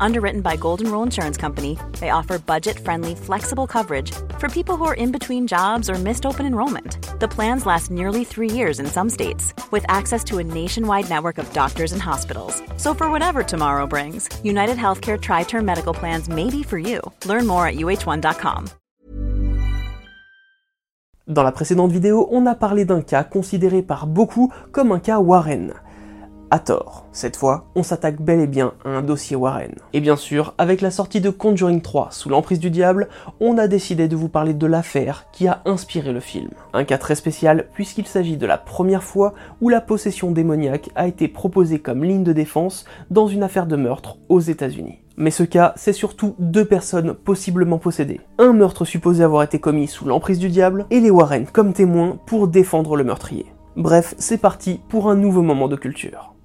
Underwritten 0.00 0.40
by 0.40 0.56
Golden 0.56 0.90
Rule 0.90 1.02
Insurance 1.02 1.36
Company, 1.36 1.78
they 2.00 2.10
offer 2.10 2.38
budget 2.38 2.78
friendly, 2.78 3.14
flexible 3.14 3.66
coverage 3.66 4.12
for 4.38 4.48
people 4.48 4.76
who 4.76 4.84
are 4.84 4.94
in 4.94 5.12
between 5.12 5.46
jobs 5.46 5.88
or 5.88 5.94
missed 5.94 6.26
open 6.26 6.46
enrollment. 6.46 6.98
The 7.20 7.28
plans 7.28 7.66
last 7.66 7.90
nearly 7.90 8.24
three 8.24 8.50
years 8.50 8.78
in 8.78 8.86
some 8.86 9.10
states, 9.10 9.54
with 9.70 9.84
access 9.88 10.22
to 10.24 10.38
a 10.38 10.44
nationwide 10.44 11.08
network 11.08 11.38
of 11.38 11.52
doctors 11.52 11.92
and 11.92 12.02
hospitals. 12.02 12.62
So, 12.76 12.94
for 12.94 13.10
whatever 13.10 13.42
tomorrow 13.42 13.86
brings, 13.86 14.28
United 14.44 14.76
Healthcare 14.76 15.20
Tri 15.20 15.44
Term 15.44 15.64
Medical 15.64 15.94
Plans 15.94 16.28
may 16.28 16.50
be 16.50 16.62
for 16.62 16.78
you. 16.78 17.00
Learn 17.24 17.46
more 17.46 17.66
at 17.66 17.76
uh1.com. 17.76 18.68
Dans 21.28 21.42
la 21.42 21.50
précédente 21.50 21.90
vidéo, 21.90 22.28
on 22.30 22.46
a 22.46 22.54
parlé 22.54 22.84
d'un 22.84 23.02
cas 23.02 23.24
considéré 23.24 23.82
par 23.82 24.06
beaucoup 24.06 24.52
comme 24.70 24.92
un 24.92 25.00
cas 25.00 25.18
Warren. 25.18 25.74
À 26.50 26.58
tort. 26.58 27.06
Cette 27.12 27.36
fois, 27.36 27.66
on 27.74 27.82
s'attaque 27.82 28.20
bel 28.20 28.40
et 28.40 28.46
bien 28.46 28.74
à 28.84 28.90
un 28.90 29.02
dossier 29.02 29.36
Warren. 29.36 29.74
Et 29.92 30.00
bien 30.00 30.16
sûr, 30.16 30.54
avec 30.58 30.80
la 30.80 30.90
sortie 30.90 31.20
de 31.20 31.30
Conjuring 31.30 31.80
3 31.80 32.08
sous 32.10 32.28
l'emprise 32.28 32.60
du 32.60 32.70
diable, 32.70 33.08
on 33.40 33.58
a 33.58 33.68
décidé 33.68 34.08
de 34.08 34.16
vous 34.16 34.28
parler 34.28 34.54
de 34.54 34.66
l'affaire 34.66 35.26
qui 35.32 35.48
a 35.48 35.62
inspiré 35.64 36.12
le 36.12 36.20
film. 36.20 36.50
Un 36.72 36.84
cas 36.84 36.98
très 36.98 37.14
spécial 37.14 37.66
puisqu'il 37.72 38.06
s'agit 38.06 38.36
de 38.36 38.46
la 38.46 38.58
première 38.58 39.02
fois 39.02 39.34
où 39.60 39.68
la 39.68 39.80
possession 39.80 40.30
démoniaque 40.30 40.90
a 40.94 41.06
été 41.06 41.28
proposée 41.28 41.78
comme 41.78 42.04
ligne 42.04 42.24
de 42.24 42.32
défense 42.32 42.84
dans 43.10 43.26
une 43.26 43.42
affaire 43.42 43.66
de 43.66 43.76
meurtre 43.76 44.18
aux 44.28 44.40
États-Unis. 44.40 45.00
Mais 45.18 45.30
ce 45.30 45.44
cas, 45.44 45.72
c'est 45.76 45.94
surtout 45.94 46.34
deux 46.38 46.66
personnes 46.66 47.14
possiblement 47.14 47.78
possédées. 47.78 48.20
Un 48.38 48.52
meurtre 48.52 48.84
supposé 48.84 49.24
avoir 49.24 49.42
été 49.42 49.58
commis 49.58 49.88
sous 49.88 50.04
l'emprise 50.04 50.38
du 50.38 50.50
diable, 50.50 50.84
et 50.90 51.00
les 51.00 51.10
Warren 51.10 51.46
comme 51.46 51.72
témoins 51.72 52.18
pour 52.26 52.48
défendre 52.48 52.96
le 52.96 53.04
meurtrier. 53.04 53.46
Bref, 53.76 54.14
c'est 54.18 54.38
parti 54.38 54.80
pour 54.88 55.08
un 55.10 55.16
nouveau 55.16 55.42
moment 55.42 55.68
de 55.68 55.76
culture. 55.76 56.35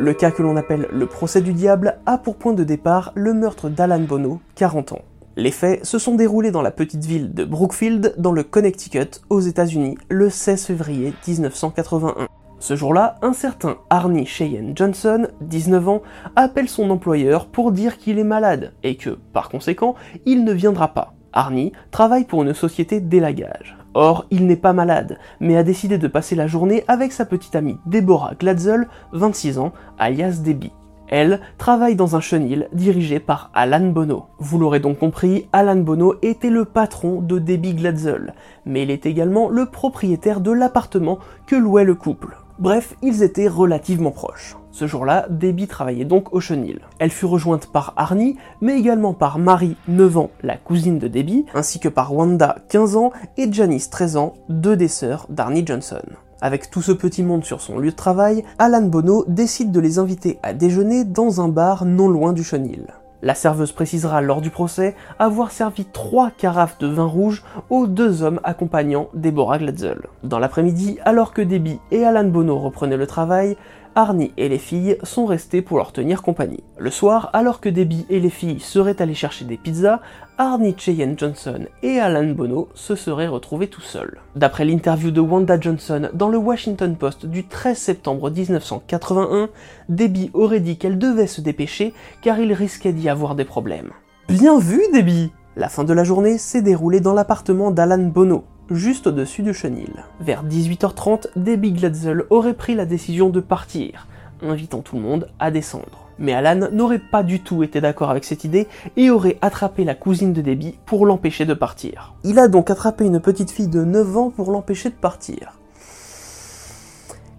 Le 0.00 0.14
cas 0.14 0.30
que 0.30 0.42
l'on 0.42 0.56
appelle 0.56 0.86
le 0.92 1.06
procès 1.06 1.40
du 1.40 1.52
diable 1.52 1.98
a 2.06 2.18
pour 2.18 2.36
point 2.36 2.52
de 2.52 2.62
départ 2.62 3.10
le 3.16 3.34
meurtre 3.34 3.68
d'Alan 3.68 3.98
Bono, 3.98 4.40
40 4.54 4.92
ans. 4.92 5.02
Les 5.34 5.50
faits 5.50 5.84
se 5.84 5.98
sont 5.98 6.14
déroulés 6.14 6.52
dans 6.52 6.62
la 6.62 6.70
petite 6.70 7.04
ville 7.04 7.34
de 7.34 7.44
Brookfield, 7.44 8.14
dans 8.16 8.30
le 8.30 8.44
Connecticut, 8.44 9.20
aux 9.28 9.40
États-Unis, 9.40 9.98
le 10.08 10.30
16 10.30 10.66
février 10.66 11.14
1981. 11.26 12.28
Ce 12.60 12.76
jour-là, 12.76 13.16
un 13.22 13.32
certain 13.32 13.78
Arnie 13.90 14.24
Cheyenne 14.24 14.72
Johnson, 14.76 15.26
19 15.40 15.88
ans, 15.88 16.02
appelle 16.36 16.68
son 16.68 16.90
employeur 16.90 17.46
pour 17.46 17.72
dire 17.72 17.98
qu'il 17.98 18.20
est 18.20 18.24
malade 18.24 18.74
et 18.84 18.96
que, 18.96 19.18
par 19.32 19.48
conséquent, 19.48 19.96
il 20.26 20.44
ne 20.44 20.52
viendra 20.52 20.94
pas. 20.94 21.14
Arnie 21.32 21.72
travaille 21.90 22.24
pour 22.24 22.44
une 22.44 22.54
société 22.54 23.00
d'élagage. 23.00 23.77
Or, 24.00 24.26
il 24.30 24.46
n'est 24.46 24.54
pas 24.54 24.72
malade, 24.72 25.18
mais 25.40 25.56
a 25.56 25.64
décidé 25.64 25.98
de 25.98 26.06
passer 26.06 26.36
la 26.36 26.46
journée 26.46 26.84
avec 26.86 27.10
sa 27.10 27.24
petite 27.24 27.56
amie 27.56 27.80
Deborah 27.84 28.34
Glatzel, 28.38 28.86
26 29.10 29.58
ans, 29.58 29.72
alias 29.98 30.38
Debbie. 30.40 30.70
Elle 31.08 31.40
travaille 31.58 31.96
dans 31.96 32.14
un 32.14 32.20
chenil 32.20 32.68
dirigé 32.72 33.18
par 33.18 33.50
Alan 33.54 33.88
Bono. 33.88 34.26
Vous 34.38 34.60
l'aurez 34.60 34.78
donc 34.78 35.00
compris, 35.00 35.48
Alan 35.52 35.74
Bono 35.74 36.14
était 36.22 36.48
le 36.48 36.64
patron 36.64 37.20
de 37.20 37.40
Debbie 37.40 37.74
Glatzel, 37.74 38.34
mais 38.66 38.84
il 38.84 38.92
est 38.92 39.04
également 39.04 39.48
le 39.48 39.66
propriétaire 39.66 40.40
de 40.40 40.52
l'appartement 40.52 41.18
que 41.48 41.56
louait 41.56 41.82
le 41.82 41.96
couple. 41.96 42.36
Bref, 42.60 42.94
ils 43.02 43.24
étaient 43.24 43.48
relativement 43.48 44.12
proches. 44.12 44.54
Ce 44.70 44.86
jour-là, 44.86 45.26
Debbie 45.30 45.66
travaillait 45.66 46.04
donc 46.04 46.32
au 46.32 46.40
chenil. 46.40 46.80
Elle 46.98 47.10
fut 47.10 47.26
rejointe 47.26 47.66
par 47.66 47.94
Arnie, 47.96 48.36
mais 48.60 48.78
également 48.78 49.14
par 49.14 49.38
Marie, 49.38 49.76
9 49.88 50.18
ans, 50.18 50.30
la 50.42 50.56
cousine 50.56 50.98
de 50.98 51.08
Debbie, 51.08 51.46
ainsi 51.54 51.80
que 51.80 51.88
par 51.88 52.14
Wanda, 52.14 52.56
15 52.68 52.96
ans, 52.96 53.12
et 53.36 53.52
Janice, 53.52 53.90
13 53.90 54.16
ans, 54.16 54.34
deux 54.48 54.76
des 54.76 54.88
sœurs 54.88 55.26
d'Arnie 55.30 55.66
Johnson. 55.66 56.02
Avec 56.40 56.70
tout 56.70 56.82
ce 56.82 56.92
petit 56.92 57.24
monde 57.24 57.44
sur 57.44 57.60
son 57.60 57.78
lieu 57.78 57.90
de 57.90 57.96
travail, 57.96 58.44
Alan 58.58 58.82
Bono 58.82 59.24
décide 59.26 59.72
de 59.72 59.80
les 59.80 59.98
inviter 59.98 60.38
à 60.42 60.52
déjeuner 60.52 61.04
dans 61.04 61.40
un 61.40 61.48
bar 61.48 61.84
non 61.84 62.08
loin 62.08 62.32
du 62.32 62.44
chenil. 62.44 62.86
La 63.20 63.34
serveuse 63.34 63.72
précisera 63.72 64.20
lors 64.20 64.40
du 64.40 64.50
procès 64.50 64.94
avoir 65.18 65.50
servi 65.50 65.84
trois 65.84 66.30
carafes 66.30 66.78
de 66.78 66.86
vin 66.86 67.04
rouge 67.04 67.42
aux 67.68 67.88
deux 67.88 68.22
hommes 68.22 68.38
accompagnant 68.44 69.08
Deborah 69.12 69.58
Glatzel. 69.58 70.02
Dans 70.22 70.38
l'après-midi, 70.38 70.98
alors 71.04 71.32
que 71.32 71.42
Debbie 71.42 71.80
et 71.90 72.04
Alan 72.04 72.28
Bono 72.28 72.56
reprenaient 72.56 72.96
le 72.96 73.08
travail, 73.08 73.56
Arnie 73.98 74.30
et 74.36 74.48
les 74.48 74.58
filles 74.58 74.96
sont 75.02 75.26
restés 75.26 75.60
pour 75.60 75.76
leur 75.76 75.90
tenir 75.90 76.22
compagnie. 76.22 76.62
Le 76.78 76.88
soir, 76.88 77.30
alors 77.32 77.60
que 77.60 77.68
Debbie 77.68 78.06
et 78.08 78.20
les 78.20 78.30
filles 78.30 78.60
seraient 78.60 79.02
allées 79.02 79.12
chercher 79.12 79.44
des 79.44 79.56
pizzas, 79.56 79.98
Arnie 80.38 80.76
Cheyenne 80.78 81.16
Johnson 81.18 81.66
et 81.82 81.98
Alan 81.98 82.32
Bono 82.32 82.68
se 82.74 82.94
seraient 82.94 83.26
retrouvés 83.26 83.66
tout 83.66 83.80
seuls. 83.80 84.20
D'après 84.36 84.64
l'interview 84.64 85.10
de 85.10 85.20
Wanda 85.20 85.58
Johnson 85.58 86.10
dans 86.14 86.28
le 86.28 86.38
Washington 86.38 86.94
Post 86.94 87.26
du 87.26 87.48
13 87.48 87.76
septembre 87.76 88.30
1981, 88.30 89.48
Debbie 89.88 90.30
aurait 90.32 90.60
dit 90.60 90.78
qu'elle 90.78 91.00
devait 91.00 91.26
se 91.26 91.40
dépêcher 91.40 91.92
car 92.22 92.38
il 92.38 92.52
risquait 92.52 92.92
d'y 92.92 93.08
avoir 93.08 93.34
des 93.34 93.44
problèmes. 93.44 93.90
Bien 94.28 94.60
vu, 94.60 94.80
Debbie 94.94 95.32
La 95.56 95.68
fin 95.68 95.82
de 95.82 95.92
la 95.92 96.04
journée 96.04 96.38
s'est 96.38 96.62
déroulée 96.62 97.00
dans 97.00 97.14
l'appartement 97.14 97.72
d'Alan 97.72 97.98
Bono, 97.98 98.44
juste 98.70 99.06
au-dessus 99.06 99.42
du 99.42 99.54
chenil. 99.54 99.92
Vers 100.20 100.44
18h30, 100.44 101.28
Debbie 101.36 101.72
Glatzel 101.72 102.24
aurait 102.30 102.54
pris 102.54 102.74
la 102.74 102.86
décision 102.86 103.30
de 103.30 103.40
partir, 103.40 104.06
invitant 104.42 104.80
tout 104.80 104.96
le 104.96 105.02
monde 105.02 105.28
à 105.38 105.50
descendre. 105.50 106.08
Mais 106.18 106.34
Alan 106.34 106.68
n'aurait 106.72 106.98
pas 106.98 107.22
du 107.22 107.40
tout 107.40 107.62
été 107.62 107.80
d'accord 107.80 108.10
avec 108.10 108.24
cette 108.24 108.44
idée 108.44 108.66
et 108.96 109.10
aurait 109.10 109.38
attrapé 109.40 109.84
la 109.84 109.94
cousine 109.94 110.32
de 110.32 110.42
Debbie 110.42 110.78
pour 110.84 111.06
l'empêcher 111.06 111.46
de 111.46 111.54
partir. 111.54 112.14
Il 112.24 112.38
a 112.38 112.48
donc 112.48 112.70
attrapé 112.70 113.04
une 113.04 113.20
petite 113.20 113.50
fille 113.50 113.68
de 113.68 113.84
9 113.84 114.16
ans 114.16 114.30
pour 114.30 114.50
l'empêcher 114.50 114.88
de 114.90 114.94
partir. 114.94 115.58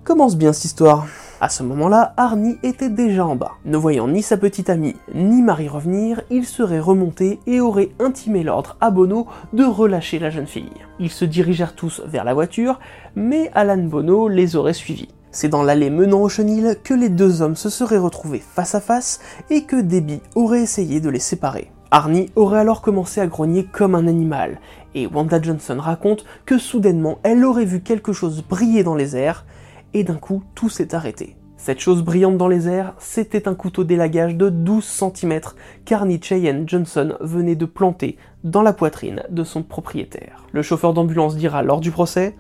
Commence 0.06 0.38
bien 0.38 0.54
cette 0.54 0.66
histoire. 0.66 1.08
À 1.42 1.48
ce 1.48 1.64
moment-là, 1.64 2.14
Arnie 2.18 2.58
était 2.64 2.90
déjà 2.90 3.26
en 3.26 3.38
bas. 3.38 3.54
Ne 3.64 3.78
voyant 3.78 4.10
ni 4.10 4.22
sa 4.22 4.36
petite 4.36 4.70
amie 4.70 4.98
ni 5.16 5.42
Marie 5.42 5.70
revenir, 5.70 6.22
il 6.30 6.46
serait 6.46 6.82
remonté 6.82 7.40
et 7.48 7.62
aurait 7.62 7.92
intimé 8.00 8.44
l'ordre 8.44 8.76
à 8.82 8.92
Bono 8.92 9.26
de 9.54 9.64
relâcher 9.64 10.20
la 10.20 10.32
jeune 10.32 10.48
fille. 10.48 10.70
Ils 11.00 11.12
se 11.12 11.24
dirigèrent 11.24 11.76
tous 11.76 12.02
vers 12.06 12.26
la 12.26 12.34
voiture, 12.34 12.82
mais 13.16 13.50
Alan 13.54 13.78
Bono 13.78 14.28
les 14.28 14.58
aurait 14.58 14.74
suivis. 14.74 15.08
C'est 15.32 15.48
dans 15.48 15.64
l'allée 15.64 15.90
menant 15.90 16.24
au 16.24 16.28
chenil 16.28 16.76
que 16.84 16.94
les 16.94 17.08
deux 17.08 17.42
hommes 17.42 17.56
se 17.56 17.70
seraient 17.70 17.98
retrouvés 17.98 18.44
face 18.46 18.76
à 18.76 18.82
face 18.82 19.22
et 19.50 19.64
que 19.64 19.80
Debbie 19.80 20.22
aurait 20.36 20.64
essayé 20.64 21.00
de 21.00 21.10
les 21.10 21.20
séparer. 21.20 21.72
Arnie 21.92 22.32
aurait 22.36 22.60
alors 22.60 22.82
commencé 22.82 23.22
à 23.22 23.28
grogner 23.28 23.64
comme 23.64 23.96
un 23.96 24.08
animal, 24.08 24.60
et 24.94 25.08
Wanda 25.08 25.42
Johnson 25.42 25.78
raconte 25.80 26.26
que 26.46 26.58
soudainement 26.58 27.18
elle 27.24 27.46
aurait 27.46 27.66
vu 27.66 27.80
quelque 27.82 28.12
chose 28.12 28.44
briller 28.48 28.84
dans 28.84 28.96
les 28.96 29.16
airs, 29.16 29.46
et 29.94 30.04
d'un 30.04 30.16
coup 30.16 30.44
tout 30.56 30.70
s'est 30.70 30.96
arrêté. 30.96 31.36
Cette 31.58 31.82
chose 31.82 32.04
brillante 32.04 32.38
dans 32.38 32.48
les 32.48 32.70
airs, 32.70 32.94
c'était 33.00 33.50
un 33.50 33.54
couteau 33.54 33.84
d'élagage 33.84 34.38
de 34.38 34.50
12 34.50 34.86
cm 35.14 35.42
qu'Arnie 35.84 36.22
Cheyenne 36.22 36.64
Johnson 36.66 37.16
venait 37.20 37.58
de 37.58 37.66
planter 37.66 38.18
dans 38.46 38.62
la 38.62 38.72
poitrine 38.72 39.24
de 39.30 39.44
son 39.44 39.62
propriétaire. 39.64 40.46
Le 40.54 40.62
chauffeur 40.62 40.94
d'ambulance 40.94 41.36
dira 41.36 41.62
lors 41.62 41.82
du 41.82 41.92
procès 41.92 42.36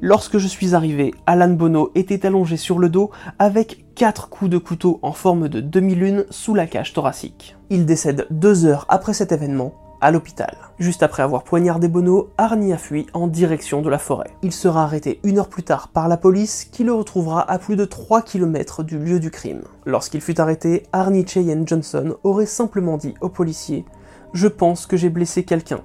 Lorsque 0.00 0.38
je 0.38 0.46
suis 0.46 0.74
arrivé, 0.74 1.12
Alan 1.26 1.48
Bono 1.48 1.90
était 1.96 2.24
allongé 2.24 2.56
sur 2.56 2.78
le 2.78 2.88
dos 2.88 3.10
avec 3.40 3.86
4 3.96 4.28
coups 4.28 4.50
de 4.50 4.58
couteau 4.58 5.00
en 5.02 5.12
forme 5.12 5.48
de 5.48 5.60
demi-lune 5.60 6.24
sous 6.30 6.54
la 6.54 6.68
cage 6.68 6.92
thoracique. 6.92 7.56
Il 7.70 7.84
décède 7.84 8.26
deux 8.30 8.64
heures 8.64 8.86
après 8.90 9.14
cet 9.14 9.32
événement 9.32 9.74
à 10.00 10.10
l'hôpital. 10.10 10.56
Juste 10.78 11.02
après 11.02 11.22
avoir 11.22 11.44
poignardé 11.44 11.88
Bono, 11.88 12.30
Arnie 12.38 12.72
a 12.72 12.78
fui 12.78 13.06
en 13.12 13.26
direction 13.26 13.82
de 13.82 13.88
la 13.88 13.98
forêt. 13.98 14.30
Il 14.42 14.52
sera 14.52 14.84
arrêté 14.84 15.20
une 15.24 15.38
heure 15.38 15.48
plus 15.48 15.62
tard 15.62 15.88
par 15.88 16.08
la 16.08 16.16
police 16.16 16.64
qui 16.64 16.84
le 16.84 16.92
retrouvera 16.92 17.48
à 17.50 17.58
plus 17.58 17.76
de 17.76 17.84
3 17.84 18.22
km 18.22 18.82
du 18.82 18.98
lieu 18.98 19.20
du 19.20 19.30
crime. 19.30 19.62
Lorsqu'il 19.86 20.20
fut 20.20 20.40
arrêté, 20.40 20.84
Arnie 20.92 21.26
Cheyenne 21.26 21.66
Johnson 21.66 22.16
aurait 22.22 22.46
simplement 22.46 22.96
dit 22.96 23.14
aux 23.20 23.28
policiers 23.28 23.84
Je 24.32 24.48
pense 24.48 24.86
que 24.86 24.96
j'ai 24.96 25.10
blessé 25.10 25.44
quelqu'un, 25.44 25.80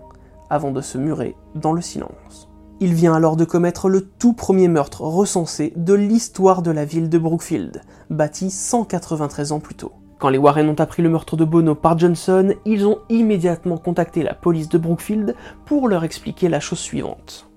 avant 0.50 0.72
de 0.72 0.82
se 0.82 0.98
murer 0.98 1.36
dans 1.56 1.74
le 1.74 1.82
silence. 1.82 2.50
Il 2.80 2.94
vient 2.94 3.14
alors 3.14 3.38
de 3.38 3.46
commettre 3.46 3.88
le 3.88 4.02
tout 4.02 4.34
premier 4.34 4.68
meurtre 4.68 5.02
recensé 5.02 5.74
de 5.76 5.94
l'histoire 5.94 6.62
de 6.62 6.72
la 6.72 6.86
ville 6.86 7.10
de 7.10 7.18
Brookfield, 7.18 7.82
bâti 8.10 8.52
193 8.52 9.54
ans 9.54 9.60
plus 9.60 9.76
tôt. 9.76 9.94
Quand 10.24 10.30
les 10.30 10.38
Warren 10.38 10.70
ont 10.70 10.80
appris 10.80 11.04
le 11.04 11.10
meurtre 11.10 11.36
de 11.36 11.44
Bono 11.44 11.76
par 11.76 12.00
Johnson, 12.00 12.54
ils 12.64 12.88
ont 12.88 13.00
immédiatement 13.10 13.76
contacté 13.76 14.24
la 14.24 14.34
police 14.34 14.70
de 14.70 14.78
Brookfield 14.78 15.36
pour 15.66 15.90
leur 15.90 16.06
expliquer 16.06 16.48
la 16.48 16.62
chose 16.62 16.80
suivante. 16.80 17.50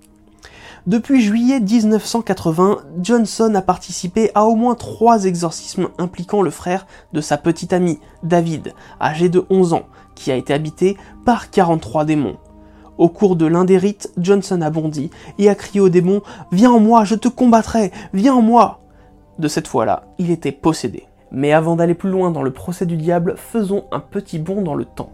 Depuis 0.85 1.21
juillet 1.21 1.61
1980, 1.61 2.79
Johnson 3.01 3.55
a 3.55 3.61
participé 3.61 4.31
à 4.35 4.43
au 4.43 4.55
moins 4.55 4.75
trois 4.75 5.23
exorcismes 5.23 5.87
impliquant 5.97 6.41
le 6.41 6.49
frère 6.49 6.87
de 7.13 7.21
sa 7.21 7.37
petite 7.37 7.71
amie, 7.71 7.99
David, 8.23 8.73
âgé 8.99 9.29
de 9.29 9.45
11 9.49 9.71
ans, 9.71 9.85
qui 10.13 10.29
a 10.33 10.35
été 10.35 10.53
habité 10.53 10.97
par 11.23 11.51
43 11.51 12.03
démons. 12.03 12.35
Au 12.97 13.07
cours 13.07 13.37
de 13.37 13.45
l'un 13.45 13.63
des 13.63 13.77
rites, 13.77 14.11
Johnson 14.17 14.61
a 14.61 14.69
bondi 14.69 15.09
et 15.37 15.47
a 15.47 15.55
crié 15.55 15.79
au 15.79 15.87
démon 15.87 16.21
Viens 16.51 16.71
en 16.71 16.81
moi, 16.81 17.05
je 17.05 17.15
te 17.15 17.29
combattrai, 17.29 17.93
viens 18.11 18.33
en 18.33 18.41
moi 18.41 18.81
De 19.39 19.47
cette 19.47 19.69
fois-là, 19.69 20.03
il 20.17 20.31
était 20.31 20.51
possédé. 20.51 21.07
Mais 21.31 21.53
avant 21.53 21.75
d'aller 21.75 21.93
plus 21.93 22.09
loin 22.09 22.31
dans 22.31 22.43
le 22.43 22.51
procès 22.51 22.85
du 22.85 22.97
diable, 22.97 23.35
faisons 23.37 23.85
un 23.91 23.99
petit 23.99 24.39
bond 24.39 24.61
dans 24.61 24.75
le 24.75 24.85
temps. 24.85 25.11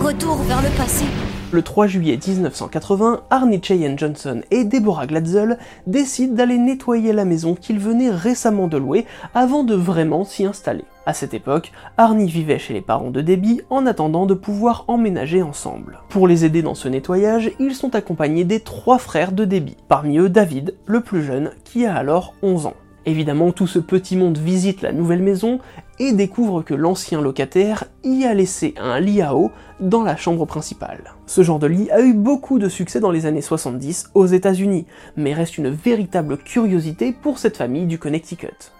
Retour 0.00 0.36
vers 0.36 0.62
le 0.62 0.68
passé. 0.76 1.04
Le 1.52 1.62
3 1.62 1.86
juillet 1.86 2.18
1980, 2.26 3.22
Arnie 3.30 3.62
Cheyenne 3.62 3.98
Johnson 3.98 4.42
et 4.50 4.64
Deborah 4.64 5.06
Glatzel 5.06 5.56
décident 5.86 6.34
d'aller 6.34 6.58
nettoyer 6.58 7.12
la 7.12 7.24
maison 7.24 7.54
qu'ils 7.54 7.78
venaient 7.78 8.10
récemment 8.10 8.66
de 8.66 8.76
louer 8.76 9.06
avant 9.34 9.62
de 9.62 9.74
vraiment 9.74 10.24
s'y 10.24 10.44
installer. 10.44 10.84
À 11.06 11.14
cette 11.14 11.32
époque, 11.32 11.70
Arnie 11.96 12.26
vivait 12.26 12.58
chez 12.58 12.74
les 12.74 12.80
parents 12.80 13.10
de 13.10 13.20
Debbie 13.20 13.60
en 13.70 13.86
attendant 13.86 14.26
de 14.26 14.34
pouvoir 14.34 14.84
emménager 14.88 15.42
ensemble. 15.42 16.00
Pour 16.08 16.26
les 16.26 16.44
aider 16.44 16.62
dans 16.62 16.74
ce 16.74 16.88
nettoyage, 16.88 17.52
ils 17.60 17.74
sont 17.74 17.94
accompagnés 17.94 18.44
des 18.44 18.60
trois 18.60 18.98
frères 18.98 19.32
de 19.32 19.44
Debbie, 19.44 19.76
parmi 19.86 20.18
eux 20.18 20.30
David, 20.30 20.74
le 20.86 21.02
plus 21.02 21.22
jeune, 21.22 21.50
qui 21.62 21.86
a 21.86 21.94
alors 21.94 22.34
11 22.42 22.66
ans. 22.66 22.74
Évidemment, 23.06 23.52
tout 23.52 23.66
ce 23.66 23.78
petit 23.78 24.16
monde 24.16 24.38
visite 24.38 24.80
la 24.80 24.92
nouvelle 24.92 25.22
maison 25.22 25.58
et 25.98 26.12
découvre 26.12 26.62
que 26.62 26.72
l'ancien 26.72 27.20
locataire 27.20 27.84
y 28.02 28.24
a 28.24 28.32
laissé 28.32 28.74
un 28.78 28.98
lit 28.98 29.20
à 29.20 29.34
eau 29.34 29.50
dans 29.78 30.02
la 30.02 30.16
chambre 30.16 30.46
principale. 30.46 31.12
Ce 31.26 31.42
genre 31.42 31.58
de 31.58 31.66
lit 31.66 31.90
a 31.90 32.00
eu 32.00 32.14
beaucoup 32.14 32.58
de 32.58 32.68
succès 32.68 33.00
dans 33.00 33.10
les 33.10 33.26
années 33.26 33.42
70 33.42 34.10
aux 34.14 34.26
États-Unis, 34.26 34.86
mais 35.16 35.34
reste 35.34 35.58
une 35.58 35.68
véritable 35.68 36.38
curiosité 36.38 37.12
pour 37.12 37.38
cette 37.38 37.58
famille 37.58 37.86
du 37.86 37.98
Connecticut. 37.98 38.72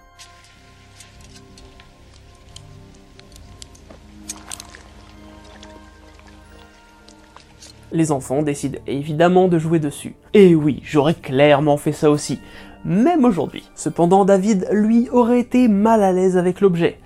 Les 7.92 8.10
enfants 8.10 8.42
décident 8.42 8.78
évidemment 8.86 9.48
de 9.48 9.58
jouer 9.58 9.78
dessus. 9.78 10.16
Et 10.32 10.54
oui, 10.56 10.80
j'aurais 10.82 11.14
clairement 11.14 11.76
fait 11.76 11.92
ça 11.92 12.10
aussi 12.10 12.40
même 12.84 13.24
aujourd'hui. 13.24 13.70
Cependant, 13.74 14.24
David, 14.24 14.68
lui, 14.72 15.08
aurait 15.10 15.40
été 15.40 15.68
mal 15.68 16.02
à 16.02 16.12
l'aise 16.12 16.36
avec 16.36 16.60
l'objet, 16.60 16.98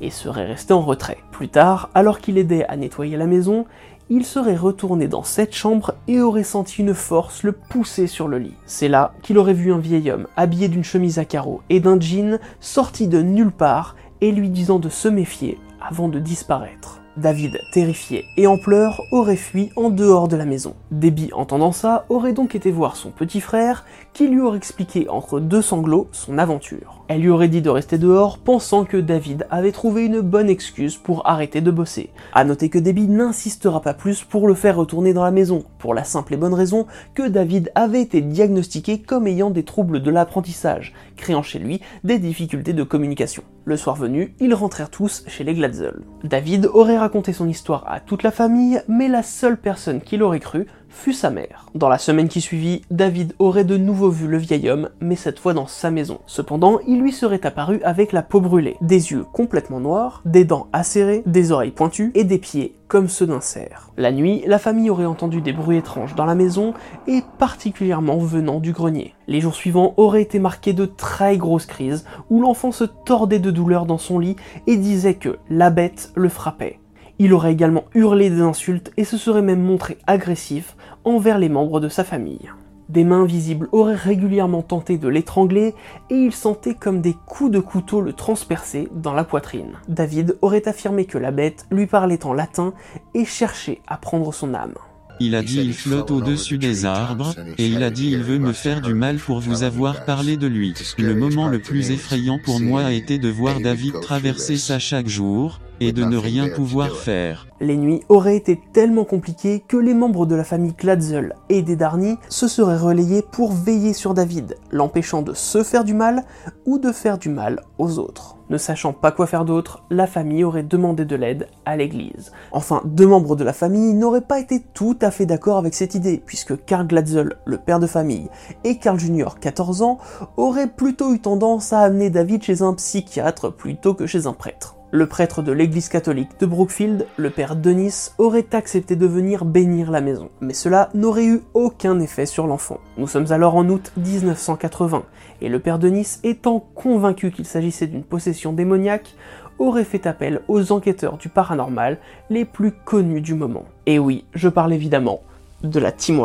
et 0.00 0.10
serait 0.10 0.46
resté 0.46 0.72
en 0.72 0.80
retrait. 0.80 1.18
Plus 1.32 1.48
tard, 1.48 1.90
alors 1.94 2.18
qu'il 2.18 2.38
aidait 2.38 2.66
à 2.66 2.76
nettoyer 2.76 3.16
la 3.16 3.26
maison, 3.26 3.66
il 4.10 4.24
serait 4.24 4.56
retourné 4.56 5.08
dans 5.08 5.22
cette 5.22 5.54
chambre 5.54 5.94
et 6.08 6.20
aurait 6.20 6.44
senti 6.44 6.82
une 6.82 6.94
force 6.94 7.42
le 7.42 7.52
pousser 7.52 8.06
sur 8.06 8.28
le 8.28 8.38
lit. 8.38 8.54
C'est 8.66 8.88
là 8.88 9.14
qu'il 9.22 9.38
aurait 9.38 9.54
vu 9.54 9.72
un 9.72 9.78
vieil 9.78 10.10
homme, 10.10 10.26
habillé 10.36 10.68
d'une 10.68 10.84
chemise 10.84 11.18
à 11.18 11.24
carreaux 11.24 11.62
et 11.70 11.80
d'un 11.80 11.98
jean, 11.98 12.38
sorti 12.60 13.08
de 13.08 13.22
nulle 13.22 13.52
part, 13.52 13.96
et 14.20 14.30
lui 14.30 14.50
disant 14.50 14.78
de 14.78 14.88
se 14.88 15.08
méfier 15.08 15.58
avant 15.80 16.08
de 16.08 16.18
disparaître. 16.18 17.03
David, 17.16 17.60
terrifié 17.70 18.24
et 18.36 18.48
en 18.48 18.58
pleurs, 18.58 19.02
aurait 19.12 19.36
fui 19.36 19.70
en 19.76 19.90
dehors 19.90 20.26
de 20.26 20.36
la 20.36 20.44
maison. 20.44 20.74
Debbie, 20.90 21.30
entendant 21.32 21.70
ça, 21.70 22.06
aurait 22.08 22.32
donc 22.32 22.56
été 22.56 22.72
voir 22.72 22.96
son 22.96 23.10
petit 23.10 23.40
frère, 23.40 23.84
qui 24.12 24.26
lui 24.26 24.40
aurait 24.40 24.58
expliqué 24.58 25.08
entre 25.08 25.38
deux 25.38 25.62
sanglots 25.62 26.08
son 26.10 26.38
aventure. 26.38 27.04
Elle 27.06 27.20
lui 27.20 27.30
aurait 27.30 27.48
dit 27.48 27.62
de 27.62 27.70
rester 27.70 27.98
dehors, 27.98 28.38
pensant 28.38 28.84
que 28.84 28.96
David 28.96 29.46
avait 29.50 29.70
trouvé 29.70 30.06
une 30.06 30.20
bonne 30.20 30.50
excuse 30.50 30.96
pour 30.96 31.26
arrêter 31.28 31.60
de 31.60 31.70
bosser. 31.70 32.10
A 32.32 32.44
noter 32.44 32.68
que 32.68 32.78
Debbie 32.78 33.06
n'insistera 33.06 33.80
pas 33.80 33.94
plus 33.94 34.24
pour 34.24 34.48
le 34.48 34.54
faire 34.54 34.76
retourner 34.76 35.12
dans 35.12 35.24
la 35.24 35.30
maison, 35.30 35.64
pour 35.78 35.94
la 35.94 36.04
simple 36.04 36.34
et 36.34 36.36
bonne 36.36 36.54
raison 36.54 36.86
que 37.14 37.28
David 37.28 37.70
avait 37.76 38.02
été 38.02 38.22
diagnostiqué 38.22 39.00
comme 39.00 39.28
ayant 39.28 39.50
des 39.50 39.64
troubles 39.64 40.02
de 40.02 40.10
l'apprentissage, 40.10 40.92
créant 41.16 41.42
chez 41.42 41.60
lui 41.60 41.80
des 42.02 42.18
difficultés 42.18 42.72
de 42.72 42.82
communication. 42.82 43.44
Le 43.66 43.78
soir 43.78 43.96
venu, 43.96 44.34
ils 44.40 44.52
rentrèrent 44.52 44.90
tous 44.90 45.24
chez 45.26 45.42
les 45.42 45.54
Glatzel. 45.54 46.02
David 46.22 46.66
aurait 46.66 46.98
raconté 46.98 47.32
son 47.32 47.48
histoire 47.48 47.84
à 47.86 47.98
toute 47.98 48.22
la 48.22 48.30
famille, 48.30 48.82
mais 48.88 49.08
la 49.08 49.22
seule 49.22 49.56
personne 49.56 50.02
qui 50.02 50.18
l'aurait 50.18 50.38
cru 50.38 50.66
fut 50.94 51.12
sa 51.12 51.30
mère. 51.30 51.66
Dans 51.74 51.88
la 51.88 51.98
semaine 51.98 52.28
qui 52.28 52.40
suivit, 52.40 52.82
David 52.90 53.34
aurait 53.38 53.64
de 53.64 53.76
nouveau 53.76 54.10
vu 54.10 54.28
le 54.28 54.38
vieil 54.38 54.70
homme, 54.70 54.88
mais 55.00 55.16
cette 55.16 55.38
fois 55.38 55.52
dans 55.52 55.66
sa 55.66 55.90
maison. 55.90 56.20
Cependant, 56.26 56.78
il 56.86 57.00
lui 57.00 57.12
serait 57.12 57.44
apparu 57.44 57.82
avec 57.82 58.12
la 58.12 58.22
peau 58.22 58.40
brûlée, 58.40 58.76
des 58.80 59.10
yeux 59.10 59.24
complètement 59.32 59.80
noirs, 59.80 60.22
des 60.24 60.44
dents 60.44 60.68
acérées, 60.72 61.22
des 61.26 61.52
oreilles 61.52 61.72
pointues 61.72 62.12
et 62.14 62.24
des 62.24 62.38
pieds 62.38 62.76
comme 62.86 63.08
ceux 63.08 63.26
d'un 63.26 63.40
cerf. 63.40 63.90
La 63.96 64.12
nuit, 64.12 64.44
la 64.46 64.58
famille 64.58 64.88
aurait 64.88 65.04
entendu 65.04 65.40
des 65.40 65.52
bruits 65.52 65.78
étranges 65.78 66.14
dans 66.14 66.26
la 66.26 66.36
maison 66.36 66.74
et 67.08 67.22
particulièrement 67.38 68.18
venant 68.18 68.60
du 68.60 68.72
grenier. 68.72 69.14
Les 69.26 69.40
jours 69.40 69.56
suivants 69.56 69.94
auraient 69.96 70.22
été 70.22 70.38
marqués 70.38 70.74
de 70.74 70.86
très 70.86 71.36
grosses 71.36 71.66
crises 71.66 72.04
où 72.30 72.40
l'enfant 72.40 72.70
se 72.70 72.84
tordait 72.84 73.40
de 73.40 73.50
douleur 73.50 73.86
dans 73.86 73.98
son 73.98 74.20
lit 74.20 74.36
et 74.68 74.76
disait 74.76 75.14
que 75.14 75.38
la 75.50 75.70
bête 75.70 76.12
le 76.14 76.28
frappait. 76.28 76.78
Il 77.18 77.32
aurait 77.32 77.52
également 77.52 77.84
hurlé 77.94 78.28
des 78.28 78.40
insultes 78.40 78.90
et 78.96 79.04
se 79.04 79.16
serait 79.16 79.42
même 79.42 79.62
montré 79.62 79.98
agressif 80.06 80.76
envers 81.04 81.38
les 81.38 81.48
membres 81.48 81.80
de 81.80 81.88
sa 81.88 82.02
famille. 82.02 82.50
Des 82.88 83.04
mains 83.04 83.24
visibles 83.24 83.68
auraient 83.72 83.94
régulièrement 83.94 84.62
tenté 84.62 84.98
de 84.98 85.08
l'étrangler 85.08 85.74
et 86.10 86.16
il 86.16 86.32
sentait 86.32 86.74
comme 86.74 87.00
des 87.00 87.14
coups 87.26 87.50
de 87.50 87.60
couteau 87.60 88.00
le 88.00 88.12
transpercer 88.12 88.88
dans 88.94 89.14
la 89.14 89.24
poitrine. 89.24 89.78
David 89.88 90.36
aurait 90.42 90.68
affirmé 90.68 91.06
que 91.06 91.16
la 91.16 91.30
bête 91.30 91.66
lui 91.70 91.86
parlait 91.86 92.26
en 92.26 92.34
latin 92.34 92.74
et 93.14 93.24
cherchait 93.24 93.80
à 93.86 93.96
prendre 93.96 94.34
son 94.34 94.52
âme. 94.52 94.74
Il 95.20 95.36
a 95.36 95.42
dit 95.42 95.60
il 95.60 95.72
flotte 95.72 96.10
au-dessus 96.10 96.58
des 96.58 96.84
arbres, 96.84 97.34
et 97.56 97.68
il 97.68 97.84
a 97.84 97.90
dit 97.90 98.10
il 98.10 98.24
veut 98.24 98.40
me 98.40 98.52
faire 98.52 98.80
du 98.80 98.94
mal 98.94 99.16
pour 99.16 99.38
vous 99.38 99.62
avoir 99.62 100.04
parlé 100.04 100.36
de 100.36 100.48
lui. 100.48 100.74
Le 100.98 101.14
moment 101.14 101.46
le 101.46 101.60
plus 101.60 101.92
effrayant 101.92 102.40
pour 102.44 102.60
moi 102.60 102.82
a 102.82 102.90
été 102.90 103.18
de 103.18 103.28
voir 103.28 103.60
David 103.60 104.00
traverser 104.00 104.56
ça 104.56 104.80
chaque 104.80 105.06
jour, 105.06 105.60
et 105.80 105.92
de 105.92 106.04
ne 106.04 106.16
rien 106.16 106.48
pouvoir 106.48 106.90
faire. 106.90 107.46
Les 107.60 107.76
nuits 107.76 108.02
auraient 108.08 108.36
été 108.36 108.60
tellement 108.72 109.04
compliquées 109.04 109.62
que 109.66 109.76
les 109.76 109.94
membres 109.94 110.26
de 110.26 110.34
la 110.34 110.44
famille 110.44 110.74
Gladzel 110.76 111.34
et 111.48 111.62
des 111.62 111.76
Darny 111.76 112.16
se 112.28 112.48
seraient 112.48 112.76
relayés 112.76 113.22
pour 113.22 113.52
veiller 113.52 113.92
sur 113.92 114.14
David, 114.14 114.56
l'empêchant 114.70 115.22
de 115.22 115.34
se 115.34 115.62
faire 115.62 115.84
du 115.84 115.94
mal 115.94 116.24
ou 116.66 116.78
de 116.78 116.92
faire 116.92 117.18
du 117.18 117.28
mal 117.28 117.62
aux 117.78 117.98
autres. 117.98 118.36
Ne 118.50 118.58
sachant 118.58 118.92
pas 118.92 119.10
quoi 119.10 119.26
faire 119.26 119.46
d'autre, 119.46 119.84
la 119.90 120.06
famille 120.06 120.44
aurait 120.44 120.62
demandé 120.62 121.06
de 121.06 121.16
l'aide 121.16 121.48
à 121.64 121.76
l'église. 121.76 122.30
Enfin, 122.52 122.82
deux 122.84 123.06
membres 123.06 123.36
de 123.36 123.44
la 123.44 123.54
famille 123.54 123.94
n'auraient 123.94 124.20
pas 124.20 124.38
été 124.38 124.60
tout 124.74 124.98
à 125.00 125.10
fait 125.10 125.24
d'accord 125.24 125.56
avec 125.56 125.72
cette 125.72 125.94
idée, 125.94 126.22
puisque 126.24 126.64
Carl 126.66 126.86
Gladzel, 126.86 127.36
le 127.46 127.56
père 127.56 127.80
de 127.80 127.86
famille, 127.86 128.28
et 128.62 128.78
Carl 128.78 128.98
Jr., 128.98 129.38
14 129.40 129.80
ans, 129.80 129.98
auraient 130.36 130.68
plutôt 130.68 131.14
eu 131.14 131.20
tendance 131.20 131.72
à 131.72 131.80
amener 131.80 132.10
David 132.10 132.42
chez 132.42 132.60
un 132.60 132.74
psychiatre 132.74 133.50
plutôt 133.50 133.94
que 133.94 134.06
chez 134.06 134.26
un 134.26 134.34
prêtre. 134.34 134.76
Le 134.94 135.08
prêtre 135.08 135.42
de 135.42 135.50
l'église 135.50 135.88
catholique 135.88 136.38
de 136.38 136.46
Brookfield, 136.46 137.08
le 137.16 137.30
père 137.30 137.56
Denis, 137.56 138.12
aurait 138.18 138.46
accepté 138.52 138.94
de 138.94 139.08
venir 139.08 139.44
bénir 139.44 139.90
la 139.90 140.00
maison, 140.00 140.30
mais 140.40 140.54
cela 140.54 140.88
n'aurait 140.94 141.26
eu 141.26 141.40
aucun 141.52 141.98
effet 141.98 142.26
sur 142.26 142.46
l'enfant. 142.46 142.78
Nous 142.96 143.08
sommes 143.08 143.32
alors 143.32 143.56
en 143.56 143.68
août 143.68 143.90
1980, 143.96 145.02
et 145.40 145.48
le 145.48 145.58
père 145.58 145.80
Denis, 145.80 146.20
étant 146.22 146.64
convaincu 146.76 147.32
qu'il 147.32 147.44
s'agissait 147.44 147.88
d'une 147.88 148.04
possession 148.04 148.52
démoniaque, 148.52 149.16
aurait 149.58 149.82
fait 149.82 150.06
appel 150.06 150.42
aux 150.46 150.70
enquêteurs 150.70 151.16
du 151.16 151.28
paranormal 151.28 151.98
les 152.30 152.44
plus 152.44 152.70
connus 152.70 153.20
du 153.20 153.34
moment. 153.34 153.64
Et 153.86 153.98
oui, 153.98 154.24
je 154.32 154.48
parle 154.48 154.72
évidemment 154.72 155.22
de 155.64 155.80
la 155.80 155.90
Team 155.90 156.20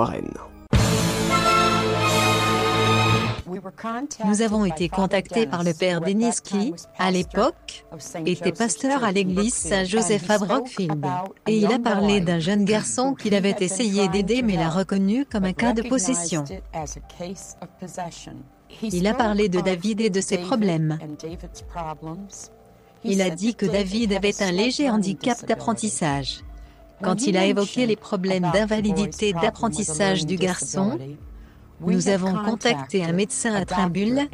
Nous 4.25 4.41
avons 4.41 4.65
été 4.65 4.89
contactés 4.89 5.47
par 5.47 5.63
le 5.63 5.73
père 5.73 6.01
Denis 6.01 6.41
qui, 6.43 6.73
à 6.97 7.11
l'époque, 7.11 7.85
était 8.25 8.51
pasteur 8.51 9.03
à 9.03 9.11
l'église 9.11 9.53
Saint-Joseph 9.53 10.29
à 10.29 10.37
Brookfield. 10.39 11.05
Et 11.47 11.57
il 11.57 11.71
a 11.71 11.79
parlé 11.79 12.21
d'un 12.21 12.39
jeune 12.39 12.65
garçon 12.65 13.13
qu'il 13.13 13.35
avait 13.35 13.55
essayé 13.59 14.07
d'aider 14.07 14.41
mais 14.41 14.55
l'a 14.55 14.69
reconnu 14.69 15.25
comme 15.25 15.45
un 15.45 15.53
cas 15.53 15.73
de 15.73 15.81
possession. 15.81 16.43
Il 18.81 19.07
a 19.07 19.13
parlé 19.13 19.49
de 19.49 19.61
David 19.61 20.01
et 20.01 20.09
de 20.09 20.21
ses 20.21 20.37
problèmes. 20.37 20.99
Il 23.03 23.21
a 23.21 23.29
dit 23.29 23.55
que 23.55 23.65
David 23.65 24.13
avait 24.13 24.43
un 24.43 24.51
léger 24.51 24.89
handicap 24.89 25.45
d'apprentissage. 25.45 26.41
Quand 27.01 27.25
il 27.25 27.37
a 27.37 27.45
évoqué 27.45 27.85
les 27.85 27.95
problèmes 27.95 28.49
d'invalidité 28.51 29.31
d'apprentissage 29.33 30.25
du 30.25 30.35
garçon, 30.35 30.99
nous 31.81 32.09
avons 32.09 32.33
contacté 32.43 33.03
un 33.03 33.11
médecin 33.11 33.53
à 33.53 33.65
Trimbull, 33.65 34.27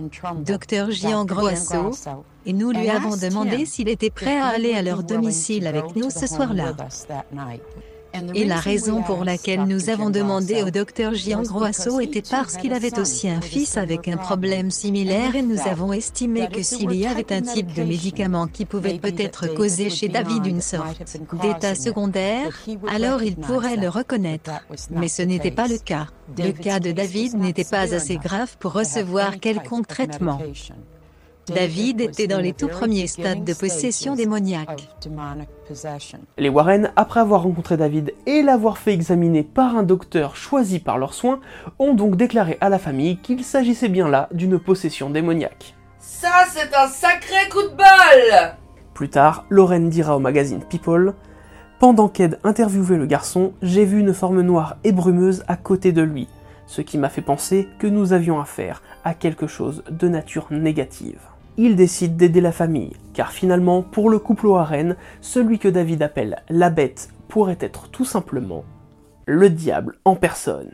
Dr 0.45 0.91
Gian 0.91 1.25
Groasso, 1.25 1.91
et 2.45 2.53
nous 2.53 2.71
lui 2.71 2.89
avons 2.89 3.15
demandé 3.15 3.65
s'il 3.65 3.89
était 3.89 4.09
prêt 4.09 4.37
à 4.39 4.47
aller 4.47 4.73
à 4.73 4.81
leur 4.81 5.03
domicile 5.03 5.67
avec 5.67 5.95
nous 5.95 6.09
ce 6.09 6.27
soir-là. 6.27 6.73
Et 8.33 8.45
la 8.45 8.59
raison 8.59 9.01
pour 9.01 9.23
laquelle 9.23 9.63
nous 9.63 9.89
avons 9.89 10.09
demandé 10.09 10.63
au 10.63 10.69
docteur 10.69 11.13
Gian 11.13 11.41
Groasso 11.43 11.99
était 11.99 12.21
parce 12.21 12.57
qu'il 12.57 12.73
avait 12.73 12.99
aussi 12.99 13.29
un 13.29 13.41
fils 13.41 13.77
avec 13.77 14.07
un 14.07 14.17
problème 14.17 14.71
similaire 14.71 15.35
et 15.35 15.41
nous 15.41 15.59
avons 15.67 15.93
estimé 15.93 16.47
que 16.51 16.61
s'il 16.61 16.93
y 16.93 17.05
avait 17.05 17.31
un 17.33 17.41
type 17.41 17.73
de 17.73 17.83
médicament 17.83 18.47
qui 18.47 18.65
pouvait 18.65 18.99
peut-être 18.99 19.53
causer 19.53 19.89
chez 19.89 20.07
David 20.07 20.45
une 20.45 20.61
sorte 20.61 21.01
d'état 21.41 21.75
secondaire, 21.75 22.57
alors 22.87 23.23
il 23.23 23.35
pourrait 23.35 23.77
le 23.77 23.89
reconnaître. 23.89 24.51
Mais 24.91 25.07
ce 25.07 25.21
n'était 25.21 25.51
pas 25.51 25.67
le 25.67 25.77
cas. 25.77 26.07
Le 26.37 26.51
cas 26.51 26.79
de 26.79 26.91
David 26.91 27.35
n'était 27.35 27.63
pas 27.63 27.93
assez 27.93 28.17
grave 28.17 28.57
pour 28.59 28.73
recevoir 28.73 29.39
quelconque 29.39 29.87
traitement. 29.87 30.39
David 31.53 32.01
était 32.01 32.27
dans 32.27 32.39
les 32.39 32.53
tout 32.53 32.67
premiers 32.67 33.07
stades 33.07 33.43
de 33.43 33.53
possession 33.53 34.15
démoniaque. 34.15 34.89
Les 36.37 36.49
Warren, 36.49 36.91
après 36.95 37.19
avoir 37.19 37.43
rencontré 37.43 37.77
David 37.77 38.13
et 38.25 38.41
l'avoir 38.41 38.77
fait 38.77 38.93
examiner 38.93 39.43
par 39.43 39.75
un 39.75 39.83
docteur 39.83 40.35
choisi 40.35 40.79
par 40.79 40.97
leurs 40.97 41.13
soins, 41.13 41.39
ont 41.77 41.93
donc 41.93 42.15
déclaré 42.15 42.57
à 42.61 42.69
la 42.69 42.79
famille 42.79 43.17
qu'il 43.17 43.43
s'agissait 43.43 43.89
bien 43.89 44.09
là 44.09 44.27
d'une 44.31 44.57
possession 44.57 45.09
démoniaque. 45.09 45.75
Ça, 45.99 46.45
c'est 46.49 46.73
un 46.75 46.87
sacré 46.87 47.49
coup 47.51 47.61
de 47.61 47.75
balle 47.75 48.57
Plus 48.93 49.09
tard, 49.09 49.45
Lorraine 49.49 49.89
dira 49.89 50.15
au 50.15 50.19
magazine 50.19 50.63
People 50.63 51.13
Pendant 51.79 52.09
qu'Ed 52.09 52.39
interviewait 52.43 52.97
le 52.97 53.05
garçon, 53.05 53.53
j'ai 53.61 53.85
vu 53.85 53.99
une 53.99 54.13
forme 54.13 54.41
noire 54.41 54.77
et 54.83 54.91
brumeuse 54.91 55.43
à 55.47 55.57
côté 55.57 55.91
de 55.91 56.01
lui, 56.01 56.27
ce 56.65 56.81
qui 56.81 56.97
m'a 56.97 57.09
fait 57.09 57.21
penser 57.21 57.67
que 57.77 57.87
nous 57.87 58.13
avions 58.13 58.39
affaire 58.39 58.81
à 59.03 59.13
quelque 59.13 59.47
chose 59.47 59.83
de 59.89 60.07
nature 60.07 60.47
négative. 60.49 61.19
Il 61.57 61.77
décide 61.77 62.17
d'aider 62.17 62.41
la 62.41 62.51
famille, 62.51 62.91
car 63.13 63.31
finalement, 63.31 63.81
pour 63.81 64.09
le 64.09 64.19
couple 64.19 64.47
Warren, 64.47 64.97
celui 65.21 65.57
que 65.57 65.69
David 65.69 66.01
appelle 66.01 66.43
la 66.49 66.69
bête 66.69 67.09
pourrait 67.29 67.57
être 67.61 67.87
tout 67.87 68.03
simplement 68.03 68.65
le 69.25 69.49
diable 69.49 69.95
en 70.03 70.15
personne. 70.15 70.71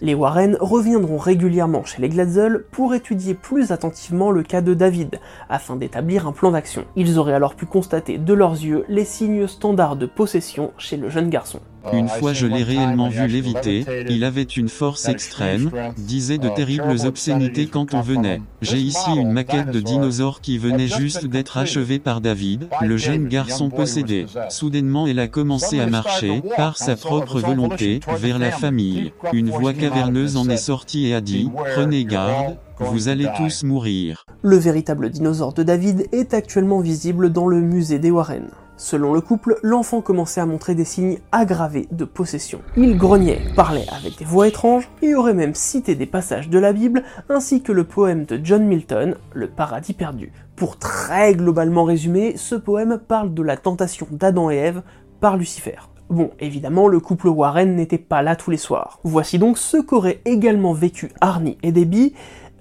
Les 0.00 0.14
Warren 0.14 0.56
reviendront 0.60 1.16
régulièrement 1.16 1.84
chez 1.84 2.02
les 2.02 2.08
Glatzel 2.08 2.64
pour 2.70 2.94
étudier 2.94 3.34
plus 3.34 3.70
attentivement 3.70 4.32
le 4.32 4.42
cas 4.42 4.62
de 4.62 4.74
David, 4.74 5.20
afin 5.48 5.76
d'établir 5.76 6.26
un 6.26 6.32
plan 6.32 6.50
d'action. 6.50 6.84
Ils 6.96 7.18
auraient 7.18 7.34
alors 7.34 7.54
pu 7.54 7.66
constater 7.66 8.18
de 8.18 8.34
leurs 8.34 8.52
yeux 8.52 8.84
les 8.88 9.04
signes 9.04 9.46
standards 9.46 9.96
de 9.96 10.06
possession 10.06 10.72
chez 10.76 10.96
le 10.96 11.08
jeune 11.08 11.30
garçon. 11.30 11.60
Une 11.92 12.08
fois 12.08 12.32
je 12.32 12.46
l'ai 12.46 12.62
réellement 12.62 13.08
vu 13.08 13.26
léviter, 13.26 13.84
il 14.08 14.24
avait 14.24 14.42
une 14.42 14.68
force 14.68 15.08
extrême, 15.08 15.70
disait 15.96 16.38
de 16.38 16.48
terribles 16.48 17.06
obscénités 17.06 17.66
quand 17.66 17.94
on 17.94 18.00
venait. 18.00 18.40
J'ai 18.62 18.78
ici 18.78 19.10
une 19.16 19.32
maquette 19.32 19.70
de 19.70 19.80
dinosaure 19.80 20.40
qui 20.40 20.58
venait 20.58 20.88
juste 20.88 21.26
d'être 21.26 21.58
achevée 21.58 21.98
par 21.98 22.20
David, 22.20 22.68
le 22.82 22.96
jeune 22.96 23.28
garçon 23.28 23.70
possédé. 23.70 24.26
Soudainement 24.48 25.06
elle 25.06 25.18
a 25.18 25.28
commencé 25.28 25.80
à 25.80 25.86
marcher, 25.86 26.42
par 26.56 26.76
sa 26.76 26.96
propre 26.96 27.40
volonté, 27.40 28.00
vers 28.18 28.38
la 28.38 28.50
famille. 28.50 29.12
Une 29.32 29.50
voix 29.50 29.72
caverneuse 29.72 30.36
en 30.36 30.48
est 30.48 30.56
sortie 30.56 31.06
et 31.06 31.14
a 31.14 31.20
dit, 31.20 31.50
prenez 31.74 32.04
garde, 32.04 32.56
vous 32.78 33.08
allez 33.08 33.28
tous 33.36 33.64
mourir. 33.64 34.24
Le 34.42 34.56
véritable 34.56 35.10
dinosaure 35.10 35.52
de 35.52 35.62
David 35.62 36.06
est 36.12 36.32
actuellement 36.32 36.80
visible 36.80 37.30
dans 37.32 37.46
le 37.46 37.60
musée 37.60 37.98
des 37.98 38.10
Warren. 38.10 38.48
Selon 38.78 39.12
le 39.12 39.20
couple, 39.20 39.58
l'enfant 39.64 40.00
commençait 40.00 40.40
à 40.40 40.46
montrer 40.46 40.76
des 40.76 40.84
signes 40.84 41.18
aggravés 41.32 41.88
de 41.90 42.04
possession. 42.04 42.60
Il 42.76 42.96
grognait, 42.96 43.40
parlait 43.56 43.86
avec 43.90 44.16
des 44.16 44.24
voix 44.24 44.46
étranges 44.46 44.88
et 45.02 45.16
aurait 45.16 45.34
même 45.34 45.56
cité 45.56 45.96
des 45.96 46.06
passages 46.06 46.48
de 46.48 46.60
la 46.60 46.72
Bible 46.72 47.02
ainsi 47.28 47.60
que 47.60 47.72
le 47.72 47.82
poème 47.82 48.24
de 48.24 48.40
John 48.42 48.64
Milton, 48.64 49.16
Le 49.34 49.48
paradis 49.48 49.94
perdu. 49.94 50.32
Pour 50.54 50.78
très 50.78 51.34
globalement 51.34 51.82
résumer, 51.82 52.36
ce 52.36 52.54
poème 52.54 53.00
parle 53.06 53.34
de 53.34 53.42
la 53.42 53.56
tentation 53.56 54.06
d'Adam 54.12 54.48
et 54.48 54.56
Ève 54.56 54.82
par 55.20 55.36
Lucifer. 55.36 55.78
Bon, 56.08 56.30
évidemment, 56.38 56.86
le 56.86 57.00
couple 57.00 57.26
Warren 57.26 57.74
n'était 57.74 57.98
pas 57.98 58.22
là 58.22 58.36
tous 58.36 58.52
les 58.52 58.56
soirs. 58.56 59.00
Voici 59.02 59.40
donc 59.40 59.58
ce 59.58 59.78
qu'auraient 59.78 60.20
également 60.24 60.72
vécu 60.72 61.10
Arnie 61.20 61.58
et 61.64 61.72
Debbie, 61.72 62.14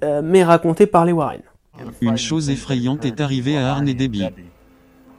euh, 0.03 0.23
mais 0.23 0.43
raconté 0.43 0.87
par 0.87 1.05
les 1.05 1.11
Warren. 1.13 1.41
Une 2.01 2.17
chose 2.17 2.49
effrayante 2.49 3.05
est 3.05 3.21
arrivée 3.21 3.55
à 3.55 3.71
Arne 3.71 3.87
et 3.87 3.93
Debbie. 3.93 4.27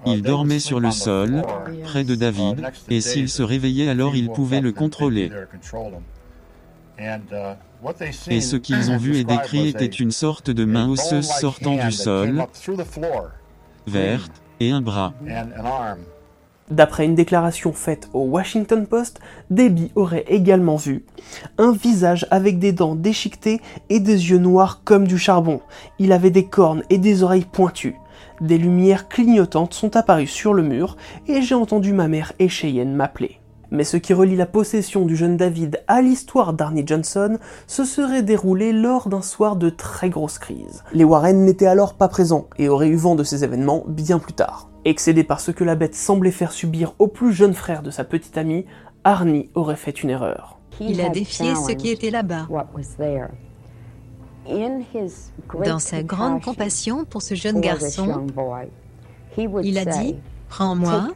Il 0.07 0.23
dormait 0.23 0.61
sur 0.61 0.81
le 0.81 0.91
sol, 0.91 1.43
près 1.85 2.05
de 2.05 2.15
David, 2.15 2.71
et 2.89 3.01
s'il 3.01 3.29
se 3.29 3.43
réveillait 3.43 3.89
alors 3.89 4.17
il 4.17 4.31
pouvait 4.31 4.61
le 4.61 4.73
contrôler. 4.73 5.31
Et 8.29 8.41
ce 8.41 8.57
qu'ils 8.57 8.91
ont 8.91 8.97
vu 8.97 9.17
et 9.17 9.25
décrit 9.25 9.69
était 9.69 9.87
une 9.87 10.11
sorte 10.11 10.51
de 10.51 10.65
main 10.65 10.89
osseuse 10.89 11.29
sortant 11.29 11.77
du 11.77 11.93
sol, 11.93 12.45
verte, 13.87 14.43
et 14.61 14.71
un 14.71 14.81
bras. 14.81 15.15
D'après 16.71 17.07
une 17.07 17.15
déclaration 17.15 17.73
faite 17.73 18.11
au 18.13 18.25
Washington 18.25 18.87
Post, 18.87 19.21
Debbie 19.49 19.91
aurait 19.95 20.25
également 20.29 20.77
vu 20.77 21.05
un 21.57 21.73
visage 21.73 22.27
avec 22.31 22.59
des 22.59 22.73
dents 22.73 22.95
déchiquetées 22.95 23.61
et 23.89 24.01
des 24.01 24.31
yeux 24.31 24.39
noirs 24.39 24.83
comme 24.85 25.07
du 25.07 25.17
charbon. 25.17 25.61
Il 25.99 26.13
avait 26.13 26.31
des 26.31 26.45
cornes 26.45 26.83
et 26.91 26.99
des 26.99 27.23
oreilles 27.23 27.47
pointues. 27.51 27.97
Des 28.41 28.59
lumières 28.59 29.09
clignotantes 29.09 29.75
sont 29.75 29.97
apparues 29.97 30.29
sur 30.29 30.55
le 30.55 30.63
mur 30.63 30.97
et 31.27 31.43
j'ai 31.43 31.55
entendu 31.55 31.93
ma 31.93 32.07
mère 32.07 32.33
et 32.39 32.49
Cheyenne 32.49 32.95
m'appeler. 32.95 33.41
Mais 33.71 33.85
ce 33.85 33.97
qui 33.97 34.15
relie 34.15 34.37
la 34.37 34.47
possession 34.47 35.05
du 35.05 35.17
jeune 35.17 35.37
David 35.37 35.83
à 35.89 36.01
l'histoire 36.01 36.53
d'Arnie 36.53 36.85
Johnson 36.87 37.39
se 37.67 37.85
serait 37.85 38.23
déroulé 38.23 38.73
lors 38.73 39.09
d'un 39.09 39.23
soir 39.23 39.57
de 39.57 39.69
très 39.71 40.09
grosse 40.09 40.39
crise. 40.39 40.85
Les 40.93 41.05
Warren 41.05 41.45
n'étaient 41.45 41.67
alors 41.67 41.95
pas 41.95 42.09
présents 42.09 42.49
et 42.59 42.69
auraient 42.69 42.89
eu 42.89 42.97
vent 42.97 43.15
de 43.15 43.25
ces 43.25 43.45
événements 43.45 43.85
bien 43.89 44.19
plus 44.19 44.33
tard. 44.33 44.71
Excédé 44.85 45.25
par 45.25 45.41
ce 45.41 45.51
que 45.51 45.65
la 45.65 45.75
bête 45.75 45.95
semblait 45.95 46.31
faire 46.31 46.53
subir 46.53 46.95
au 46.99 47.09
plus 47.09 47.33
jeune 47.33 47.55
frère 47.55 47.83
de 47.83 47.91
sa 47.91 48.05
petite 48.05 48.39
amie, 48.39 48.65
Arnie 49.05 49.51
aurait 49.55 49.77
fait 49.77 50.03
une 50.03 50.11
erreur. 50.11 50.59
Il 50.81 51.01
a 51.01 51.09
défié 51.09 51.55
ce 51.55 51.73
qui 51.73 51.91
était 51.91 52.11
là-bas. 52.11 52.47
Dans 55.65 55.79
sa 55.79 56.03
grande 56.03 56.43
compassion 56.43 57.05
pour 57.05 57.23
ce 57.23 57.35
jeune 57.35 57.61
garçon, 57.61 58.27
il 59.63 59.79
a 59.79 59.85
dit 59.85 60.17
Prends-moi, 60.49 61.09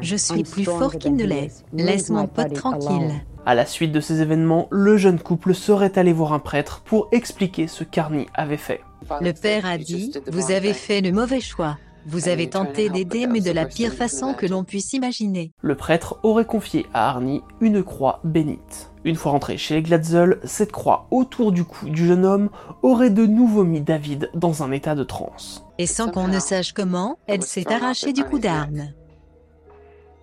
je 0.00 0.16
suis 0.16 0.44
plus 0.44 0.64
fort 0.64 0.96
qu'il 0.96 1.14
ne 1.14 1.24
l'est, 1.24 1.64
laisse 1.72 2.10
mon 2.10 2.26
pote 2.26 2.54
tranquille. 2.54 3.12
À 3.46 3.54
la 3.54 3.64
suite 3.64 3.92
de 3.92 4.00
ces 4.00 4.20
événements, 4.20 4.68
le 4.70 4.96
jeune 4.96 5.18
couple 5.18 5.54
serait 5.54 5.98
allé 5.98 6.12
voir 6.12 6.32
un 6.32 6.38
prêtre 6.38 6.82
pour 6.84 7.08
expliquer 7.12 7.66
ce 7.66 7.84
qu'Arnie 7.84 8.26
avait 8.34 8.58
fait. 8.58 8.80
Le 9.20 9.32
père 9.32 9.64
a 9.64 9.78
dit 9.78 10.12
Vous 10.26 10.50
avez 10.50 10.74
fait 10.74 11.00
le 11.00 11.12
mauvais 11.12 11.40
choix. 11.40 11.78
Vous 12.08 12.28
avez 12.28 12.48
tenté 12.48 12.88
d'aider, 12.88 13.26
mais 13.26 13.42
de 13.42 13.50
la 13.50 13.66
pire 13.66 13.92
façon 13.92 14.32
que 14.32 14.46
l'on 14.46 14.64
puisse 14.64 14.94
imaginer. 14.94 15.52
Le 15.60 15.74
prêtre 15.74 16.18
aurait 16.22 16.46
confié 16.46 16.86
à 16.94 17.10
Arnie 17.10 17.42
une 17.60 17.82
croix 17.82 18.20
bénite. 18.24 18.90
Une 19.04 19.14
fois 19.14 19.32
rentré 19.32 19.58
chez 19.58 19.74
les 19.74 19.82
Glatzel, 19.82 20.40
cette 20.42 20.72
croix 20.72 21.06
autour 21.10 21.52
du 21.52 21.64
cou 21.64 21.90
du 21.90 22.06
jeune 22.06 22.24
homme 22.24 22.48
aurait 22.82 23.10
de 23.10 23.26
nouveau 23.26 23.62
mis 23.62 23.82
David 23.82 24.30
dans 24.32 24.62
un 24.62 24.72
état 24.72 24.94
de 24.94 25.04
transe. 25.04 25.66
Et 25.76 25.86
sans 25.86 26.10
qu'on 26.10 26.28
ne 26.28 26.38
sache 26.38 26.72
comment, 26.72 27.18
elle 27.26 27.42
s'est 27.42 27.70
arrachée 27.70 28.14
du 28.14 28.24
coup 28.24 28.38
d'arme. 28.38 28.88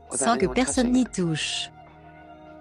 Sans 0.10 0.38
que 0.38 0.48
personne 0.48 0.92
n'y 0.92 1.06
touche. 1.06 1.70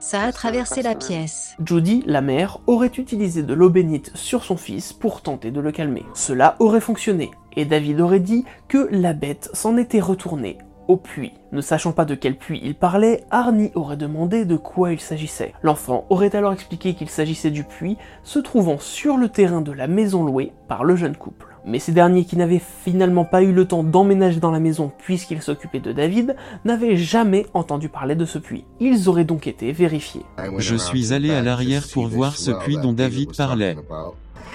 Ça 0.06 0.20
a 0.20 0.32
traversé 0.32 0.82
la 0.82 0.94
pièce. 0.94 1.56
Judy, 1.64 2.02
la 2.04 2.20
mère, 2.20 2.58
aurait 2.66 2.92
utilisé 2.98 3.42
de 3.42 3.54
l'eau 3.54 3.70
bénite 3.70 4.10
sur 4.14 4.44
son 4.44 4.58
fils 4.58 4.92
pour 4.92 5.22
tenter 5.22 5.50
de 5.50 5.62
le 5.62 5.72
calmer. 5.72 6.04
Cela 6.12 6.56
aurait 6.58 6.82
fonctionné, 6.82 7.30
et 7.56 7.64
David 7.64 8.02
aurait 8.02 8.20
dit 8.20 8.44
que 8.68 8.86
la 8.90 9.14
bête 9.14 9.48
s'en 9.54 9.78
était 9.78 10.00
retournée 10.00 10.58
au 10.88 10.98
puits. 10.98 11.32
Ne 11.52 11.62
sachant 11.62 11.92
pas 11.92 12.04
de 12.04 12.14
quel 12.14 12.36
puits 12.36 12.60
il 12.62 12.74
parlait, 12.74 13.24
Arnie 13.30 13.72
aurait 13.74 13.96
demandé 13.96 14.44
de 14.44 14.56
quoi 14.56 14.92
il 14.92 15.00
s'agissait. 15.00 15.54
L'enfant 15.62 16.04
aurait 16.10 16.36
alors 16.36 16.52
expliqué 16.52 16.92
qu'il 16.92 17.08
s'agissait 17.08 17.50
du 17.50 17.64
puits 17.64 17.96
se 18.24 18.38
trouvant 18.38 18.78
sur 18.78 19.16
le 19.16 19.30
terrain 19.30 19.62
de 19.62 19.72
la 19.72 19.86
maison 19.86 20.22
louée 20.22 20.52
par 20.68 20.84
le 20.84 20.96
jeune 20.96 21.16
couple. 21.16 21.53
Mais 21.66 21.78
ces 21.78 21.92
derniers 21.92 22.24
qui 22.24 22.36
n'avaient 22.36 22.62
finalement 22.84 23.24
pas 23.24 23.42
eu 23.42 23.52
le 23.52 23.64
temps 23.66 23.82
d'emménager 23.82 24.38
dans 24.38 24.50
la 24.50 24.60
maison 24.60 24.92
puisqu'ils 24.98 25.40
s'occupaient 25.40 25.80
de 25.80 25.92
David, 25.92 26.36
n'avaient 26.64 26.96
jamais 26.96 27.46
entendu 27.54 27.88
parler 27.88 28.14
de 28.14 28.26
ce 28.26 28.38
puits. 28.38 28.64
Ils 28.80 29.08
auraient 29.08 29.24
donc 29.24 29.46
été 29.46 29.72
vérifiés. 29.72 30.22
Je 30.58 30.76
suis 30.76 31.12
allé 31.14 31.30
à 31.30 31.42
l'arrière 31.42 31.86
pour 31.92 32.06
voir 32.08 32.36
ce 32.36 32.50
puits 32.50 32.76
dont 32.76 32.92
David 32.92 33.34
parlait. 33.36 33.76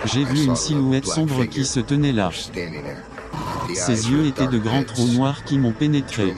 J'ai 0.05 0.23
vu 0.23 0.45
une 0.45 0.55
silhouette 0.55 1.05
sombre 1.05 1.45
qui 1.45 1.65
se 1.65 1.79
tenait 1.79 2.11
là. 2.11 2.29
Ses 3.73 4.11
yeux 4.11 4.25
étaient 4.27 4.47
de 4.47 4.59
grands 4.59 4.83
trous 4.83 5.07
noirs 5.07 5.43
qui 5.43 5.57
m'ont 5.57 5.73
pénétré. 5.73 6.33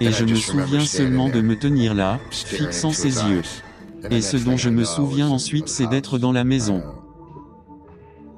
Et 0.00 0.10
je 0.10 0.24
me 0.24 0.34
souviens 0.34 0.80
seulement 0.80 1.28
de 1.28 1.40
me 1.40 1.56
tenir 1.56 1.94
là, 1.94 2.18
fixant 2.30 2.90
ses 2.90 3.22
yeux. 3.24 3.42
Et 4.10 4.20
ce 4.20 4.36
dont 4.36 4.56
je 4.56 4.70
me 4.70 4.84
souviens 4.84 5.28
ensuite 5.28 5.68
c'est 5.68 5.86
d'être 5.86 6.18
dans 6.18 6.32
la 6.32 6.44
maison. 6.44 6.82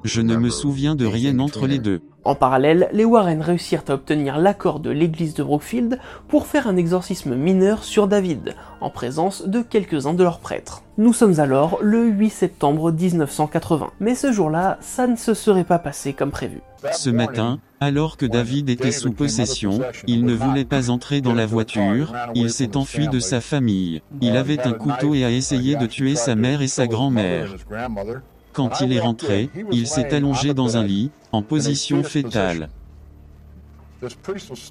Je 0.07 0.21
ne 0.21 0.37
me 0.37 0.51
souviens 0.51 0.95
de 0.95 1.05
rien 1.05 1.37
entre 1.41 1.67
les 1.67 1.81
deux. 1.81 2.01
En 2.23 2.37
parallèle, 2.37 2.89
les 2.93 3.05
Warren 3.05 3.43
réussirent 3.43 3.83
à 3.89 3.95
obtenir 3.95 4.39
l'accord 4.39 4.79
de 4.79 4.91
l'église 4.91 5.35
de 5.35 5.43
Brookfield 5.43 5.99
pour 6.29 6.47
faire 6.47 6.69
un 6.69 6.77
exorcisme 6.77 7.35
mineur 7.35 7.83
sur 7.83 8.07
David, 8.07 8.55
en 8.81 8.89
présence 8.89 9.49
de 9.49 9.63
quelques-uns 9.63 10.15
de 10.15 10.23
leurs 10.23 10.39
prêtres. 10.39 10.85
Nous 10.97 11.13
sommes 11.13 11.41
alors 11.41 11.81
le 11.83 12.07
8 12.07 12.31
septembre 12.31 12.93
1980, 12.93 13.91
mais 13.99 14.15
ce 14.15 14.31
jour-là, 14.31 14.79
ça 14.81 15.09
ne 15.09 15.17
se 15.17 15.35
serait 15.35 15.65
pas 15.65 15.81
passé 15.81 16.13
comme 16.13 16.31
prévu. 16.31 16.61
Ce 16.93 17.11
matin, 17.11 17.59
alors 17.81 18.17
que 18.17 18.27
David 18.27 18.71
était 18.71 18.93
sous 18.93 19.13
possession, 19.13 19.81
il 20.07 20.25
ne 20.25 20.35
voulait 20.35 20.65
pas 20.65 20.89
entrer 20.91 21.21
dans 21.21 21.35
la 21.35 21.47
voiture, 21.47 22.13
il 22.37 22.51
s'est 22.51 22.77
enfui 22.77 23.09
de 23.09 23.19
sa 23.19 23.41
famille. 23.41 24.03
Il 24.21 24.37
avait 24.37 24.61
un 24.61 24.73
couteau 24.73 25.15
et 25.15 25.25
a 25.25 25.33
essayé 25.33 25.75
de 25.75 25.87
tuer 25.87 26.15
sa 26.15 26.37
mère 26.37 26.63
et 26.63 26.69
sa 26.69 26.87
grand-mère. 26.87 27.57
Quand 28.57 28.81
il 28.81 28.95
est 28.95 29.01
rentré, 29.01 29.51
il 29.71 29.87
s'est 29.87 30.15
allongé 30.15 30.55
dans 30.55 30.79
un 30.79 30.83
lit, 30.83 31.11
en 31.31 31.43
position 31.43 32.03
fétale. 32.03 32.71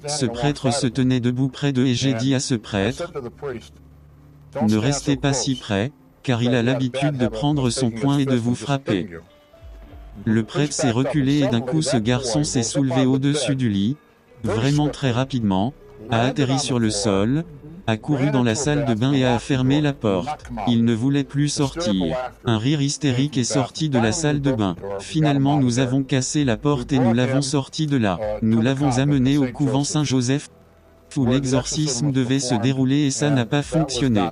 Ce 0.08 0.26
prêtre 0.26 0.72
se 0.72 0.88
tenait 0.88 1.20
debout 1.20 1.48
près 1.48 1.72
d'eux 1.72 1.86
et 1.86 1.94
j'ai 1.94 2.12
dit 2.12 2.34
à 2.34 2.40
ce 2.40 2.56
prêtre, 2.56 3.12
ne 4.60 4.76
restez 4.76 5.16
pas 5.16 5.32
si 5.32 5.54
près, 5.54 5.92
car 6.24 6.42
il 6.42 6.56
a 6.56 6.64
l'habitude 6.64 7.16
de 7.16 7.28
prendre 7.28 7.70
son 7.70 7.92
poing 7.92 8.18
et 8.18 8.24
de 8.24 8.34
vous 8.34 8.56
frapper. 8.56 9.08
Le 10.24 10.42
prêtre 10.42 10.72
s'est 10.72 10.90
reculé 10.90 11.42
et 11.44 11.46
d'un 11.46 11.60
coup 11.60 11.80
ce 11.80 11.96
garçon 11.96 12.42
s'est 12.42 12.64
soulevé 12.64 13.06
au-dessus 13.06 13.54
du 13.54 13.68
lit, 13.68 13.96
vraiment 14.42 14.88
très 14.88 15.12
rapidement, 15.12 15.74
a 16.10 16.22
atterri 16.22 16.58
sur 16.58 16.80
le 16.80 16.90
sol, 16.90 17.44
a 17.86 17.96
couru 17.96 18.30
dans 18.30 18.42
la 18.42 18.54
salle 18.54 18.84
de 18.84 18.94
bain 18.94 19.12
et 19.12 19.24
a 19.24 19.38
fermé 19.38 19.80
la 19.80 19.92
porte. 19.92 20.44
Il 20.66 20.84
ne 20.84 20.94
voulait 20.94 21.24
plus 21.24 21.48
sortir. 21.48 22.16
Un 22.44 22.58
rire 22.58 22.82
hystérique 22.82 23.38
est 23.38 23.44
sorti 23.44 23.88
de 23.88 23.98
la 23.98 24.12
salle 24.12 24.40
de 24.40 24.52
bain. 24.52 24.76
Finalement 25.00 25.58
nous 25.58 25.78
avons 25.78 26.02
cassé 26.02 26.44
la 26.44 26.56
porte 26.56 26.92
et 26.92 26.98
nous 26.98 27.12
l'avons 27.12 27.42
sorti 27.42 27.86
de 27.86 27.96
là. 27.96 28.18
Nous 28.42 28.60
l'avons 28.60 28.98
amené 28.98 29.38
au 29.38 29.46
couvent 29.46 29.84
Saint-Joseph. 29.84 30.48
où 31.16 31.24
l'exorcisme 31.24 32.12
devait 32.12 32.40
se 32.40 32.54
dérouler 32.54 33.06
et 33.06 33.10
ça 33.10 33.30
n'a 33.30 33.46
pas 33.46 33.62
fonctionné. 33.62 34.28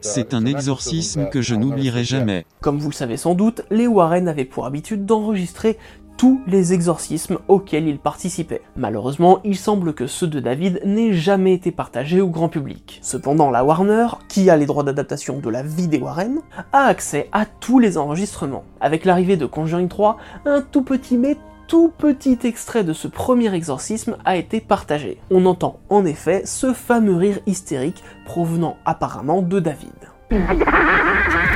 C'est 0.00 0.34
un 0.34 0.44
exorcisme 0.44 1.28
que 1.28 1.40
je 1.40 1.54
n'oublierai 1.54 2.02
jamais. 2.02 2.46
Comme 2.60 2.78
vous 2.78 2.88
le 2.88 2.94
savez 2.94 3.16
sans 3.16 3.34
doute, 3.34 3.62
les 3.70 3.86
Warren 3.86 4.26
avaient 4.26 4.44
pour 4.44 4.66
habitude 4.66 5.06
d'enregistrer 5.06 5.78
tous 6.16 6.40
les 6.46 6.72
exorcismes 6.72 7.38
auxquels 7.48 7.88
il 7.88 7.98
participait. 7.98 8.62
Malheureusement, 8.76 9.40
il 9.44 9.56
semble 9.56 9.94
que 9.94 10.06
ceux 10.06 10.26
de 10.26 10.40
David 10.40 10.80
n'aient 10.84 11.12
jamais 11.12 11.54
été 11.54 11.70
partagés 11.70 12.20
au 12.20 12.28
grand 12.28 12.48
public. 12.48 12.98
Cependant, 13.02 13.50
la 13.50 13.64
Warner, 13.64 14.06
qui 14.28 14.50
a 14.50 14.56
les 14.56 14.66
droits 14.66 14.84
d'adaptation 14.84 15.38
de 15.38 15.50
la 15.50 15.62
vie 15.62 15.88
des 15.88 15.98
Warren, 15.98 16.40
a 16.72 16.84
accès 16.84 17.28
à 17.32 17.46
tous 17.46 17.78
les 17.78 17.98
enregistrements. 17.98 18.64
Avec 18.80 19.04
l'arrivée 19.04 19.36
de 19.36 19.46
Conjuring 19.46 19.88
3, 19.88 20.16
un 20.46 20.60
tout 20.60 20.82
petit 20.82 21.16
mais 21.16 21.36
tout 21.66 21.92
petit 21.96 22.38
extrait 22.44 22.84
de 22.84 22.92
ce 22.92 23.08
premier 23.08 23.52
exorcisme 23.54 24.16
a 24.24 24.36
été 24.36 24.60
partagé. 24.60 25.18
On 25.30 25.46
entend 25.46 25.80
en 25.88 26.04
effet 26.04 26.42
ce 26.44 26.72
fameux 26.72 27.16
rire 27.16 27.38
hystérique 27.46 28.02
provenant 28.26 28.76
apparemment 28.84 29.42
de 29.42 29.60
David. 29.60 29.90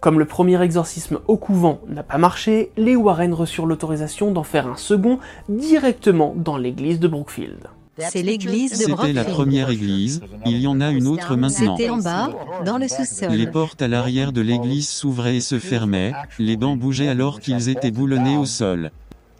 Comme 0.00 0.18
le 0.18 0.24
premier 0.24 0.60
exorcisme 0.62 1.20
au 1.26 1.36
couvent 1.36 1.80
n'a 1.88 2.02
pas 2.02 2.18
marché, 2.18 2.70
les 2.76 2.96
Warren 2.96 3.32
reçurent 3.34 3.66
l'autorisation 3.66 4.32
d'en 4.32 4.42
faire 4.42 4.66
un 4.66 4.76
second 4.76 5.18
directement 5.48 6.34
dans 6.36 6.56
l'église 6.56 7.00
de 7.00 7.08
Brookfield. 7.08 7.68
C'est 7.98 8.22
l'église 8.22 8.72
de 8.72 8.76
C'était 8.76 8.92
Brookfield. 8.92 9.16
la 9.16 9.24
première 9.24 9.70
église, 9.70 10.20
il 10.44 10.58
y 10.58 10.66
en 10.66 10.80
a 10.80 10.90
une 10.90 11.06
autre 11.06 11.34
maintenant. 11.36 11.76
C'était 11.76 11.90
en 11.90 11.98
bas, 11.98 12.30
dans 12.64 12.76
le 12.76 12.88
sous-sol. 12.88 13.30
Les 13.30 13.46
portes 13.46 13.80
à 13.80 13.88
l'arrière 13.88 14.32
de 14.32 14.42
l'église 14.42 14.88
s'ouvraient 14.88 15.36
et 15.36 15.40
se 15.40 15.58
fermaient, 15.58 16.12
les 16.38 16.56
bancs 16.56 16.78
bougeaient 16.78 17.08
alors 17.08 17.40
qu'ils 17.40 17.68
étaient 17.68 17.90
boulonnés 17.90 18.36
au 18.36 18.44
sol. 18.44 18.90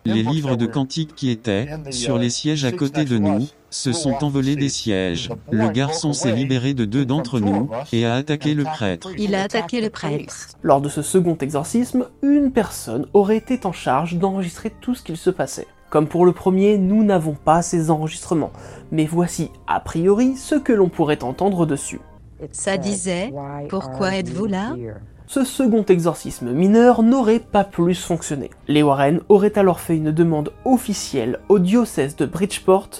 Les 0.06 0.22
livres 0.22 0.56
de 0.56 0.66
cantiques 0.66 1.14
qui 1.14 1.30
étaient, 1.30 1.68
sur 1.90 2.16
les 2.16 2.30
sièges 2.30 2.64
à 2.64 2.72
côté 2.72 3.04
de 3.04 3.18
nous, 3.18 3.46
se 3.76 3.92
sont 3.92 4.24
envolés 4.24 4.56
des 4.56 4.68
sièges. 4.68 5.30
Le 5.50 5.68
garçon 5.68 6.12
s'est 6.12 6.32
libéré 6.32 6.74
de 6.74 6.84
deux 6.84 7.04
d'entre 7.04 7.40
nous, 7.40 7.68
et 7.92 8.06
a 8.06 8.14
attaqué 8.14 8.54
le 8.54 8.64
prêtre. 8.64 9.10
Il 9.18 9.34
a 9.34 9.42
attaqué 9.42 9.80
le 9.80 9.90
prêtre. 9.90 10.48
Lors 10.62 10.80
de 10.80 10.88
ce 10.88 11.02
second 11.02 11.36
exorcisme, 11.40 12.06
une 12.22 12.52
personne 12.52 13.06
aurait 13.12 13.36
été 13.36 13.60
en 13.64 13.72
charge 13.72 14.16
d'enregistrer 14.16 14.72
tout 14.80 14.94
ce 14.94 15.02
qu'il 15.02 15.16
se 15.16 15.30
passait. 15.30 15.66
Comme 15.90 16.08
pour 16.08 16.24
le 16.24 16.32
premier, 16.32 16.78
nous 16.78 17.04
n'avons 17.04 17.34
pas 17.34 17.62
ces 17.62 17.90
enregistrements, 17.90 18.52
mais 18.90 19.04
voici 19.04 19.50
a 19.66 19.78
priori 19.80 20.36
ce 20.36 20.54
que 20.54 20.72
l'on 20.72 20.88
pourrait 20.88 21.22
entendre 21.22 21.66
dessus. 21.66 22.00
Ça 22.52 22.76
disait 22.76 23.32
Pourquoi 23.68 24.16
êtes-vous 24.16 24.46
là? 24.46 24.74
Ce 25.28 25.42
second 25.42 25.84
exorcisme 25.84 26.52
mineur 26.52 27.02
n'aurait 27.02 27.40
pas 27.40 27.64
plus 27.64 28.00
fonctionné. 28.00 28.50
Les 28.68 28.84
Warren 28.84 29.20
auraient 29.28 29.58
alors 29.58 29.80
fait 29.80 29.96
une 29.96 30.12
demande 30.12 30.52
officielle 30.64 31.40
au 31.48 31.58
diocèse 31.58 32.14
de 32.14 32.26
Bridgeport 32.26 32.90